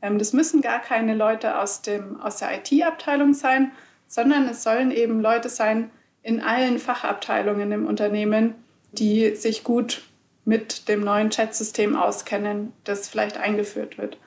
Ähm, 0.02 0.18
das 0.18 0.32
müssen 0.32 0.60
gar 0.60 0.80
keine 0.80 1.14
Leute 1.14 1.58
aus, 1.58 1.82
dem, 1.82 2.20
aus 2.20 2.36
der 2.36 2.50
IT-Abteilung 2.56 3.34
sein, 3.34 3.72
sondern 4.06 4.48
es 4.48 4.62
sollen 4.62 4.90
eben 4.90 5.20
Leute 5.20 5.48
sein 5.48 5.90
in 6.22 6.40
allen 6.40 6.78
Fachabteilungen 6.78 7.72
im 7.72 7.86
Unternehmen, 7.86 8.54
die 8.92 9.34
sich 9.36 9.64
gut 9.64 10.02
mit 10.44 10.88
dem 10.88 11.00
neuen 11.00 11.30
Chat-System 11.30 11.96
auskennen, 11.96 12.72
das 12.84 13.08
vielleicht 13.08 13.36
eingeführt 13.36 13.98
wird. 13.98 14.18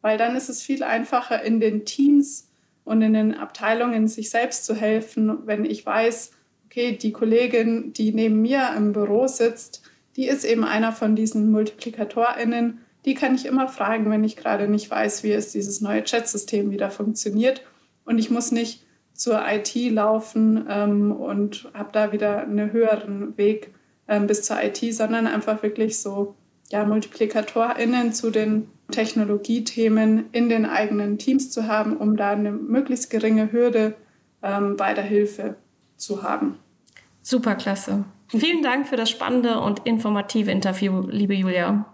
Weil 0.00 0.16
dann 0.18 0.36
ist 0.36 0.48
es 0.48 0.62
viel 0.62 0.82
einfacher 0.82 1.42
in 1.42 1.60
den 1.60 1.84
Teams 1.84 2.45
und 2.86 3.02
in 3.02 3.14
den 3.14 3.34
Abteilungen 3.34 4.06
sich 4.06 4.30
selbst 4.30 4.64
zu 4.64 4.74
helfen, 4.74 5.40
wenn 5.44 5.64
ich 5.64 5.84
weiß, 5.84 6.30
okay, 6.66 6.96
die 6.96 7.10
Kollegin, 7.10 7.92
die 7.92 8.12
neben 8.12 8.40
mir 8.40 8.70
im 8.76 8.92
Büro 8.92 9.26
sitzt, 9.26 9.82
die 10.14 10.28
ist 10.28 10.44
eben 10.44 10.64
einer 10.64 10.92
von 10.92 11.16
diesen 11.16 11.50
MultiplikatorInnen. 11.50 12.78
Die 13.04 13.14
kann 13.14 13.34
ich 13.34 13.44
immer 13.44 13.66
fragen, 13.66 14.08
wenn 14.08 14.22
ich 14.22 14.36
gerade 14.36 14.68
nicht 14.68 14.88
weiß, 14.88 15.24
wie 15.24 15.32
es 15.32 15.50
dieses 15.50 15.80
neue 15.80 16.04
Chat-System 16.04 16.70
wieder 16.70 16.90
funktioniert. 16.90 17.62
Und 18.04 18.18
ich 18.18 18.30
muss 18.30 18.52
nicht 18.52 18.84
zur 19.14 19.42
IT 19.48 19.74
laufen 19.74 20.64
ähm, 20.70 21.10
und 21.10 21.68
habe 21.74 21.90
da 21.92 22.12
wieder 22.12 22.42
einen 22.42 22.72
höheren 22.72 23.36
Weg 23.36 23.74
ähm, 24.06 24.28
bis 24.28 24.44
zur 24.44 24.62
IT, 24.62 24.78
sondern 24.94 25.26
einfach 25.26 25.64
wirklich 25.64 25.98
so 25.98 26.36
ja, 26.70 26.84
MultiplikatorInnen 26.84 28.12
zu 28.12 28.30
den 28.30 28.68
Technologiethemen 28.90 30.26
in 30.32 30.48
den 30.48 30.66
eigenen 30.66 31.18
Teams 31.18 31.50
zu 31.50 31.66
haben, 31.66 31.96
um 31.96 32.16
da 32.16 32.30
eine 32.30 32.52
möglichst 32.52 33.10
geringe 33.10 33.52
Hürde 33.52 33.96
ähm, 34.42 34.76
bei 34.76 34.94
der 34.94 35.04
Hilfe 35.04 35.56
zu 35.96 36.22
haben. 36.22 36.58
Superklasse. 37.22 38.04
Vielen 38.28 38.62
Dank 38.62 38.88
für 38.88 38.96
das 38.96 39.10
spannende 39.10 39.60
und 39.60 39.86
informative 39.86 40.50
Interview, 40.50 41.06
liebe 41.08 41.34
Julia. 41.34 41.86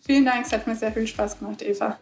Vielen 0.00 0.24
Dank, 0.24 0.46
es 0.46 0.52
hat 0.52 0.66
mir 0.66 0.74
sehr 0.74 0.92
viel 0.92 1.06
Spaß 1.06 1.38
gemacht, 1.38 1.62
Eva. 1.62 1.98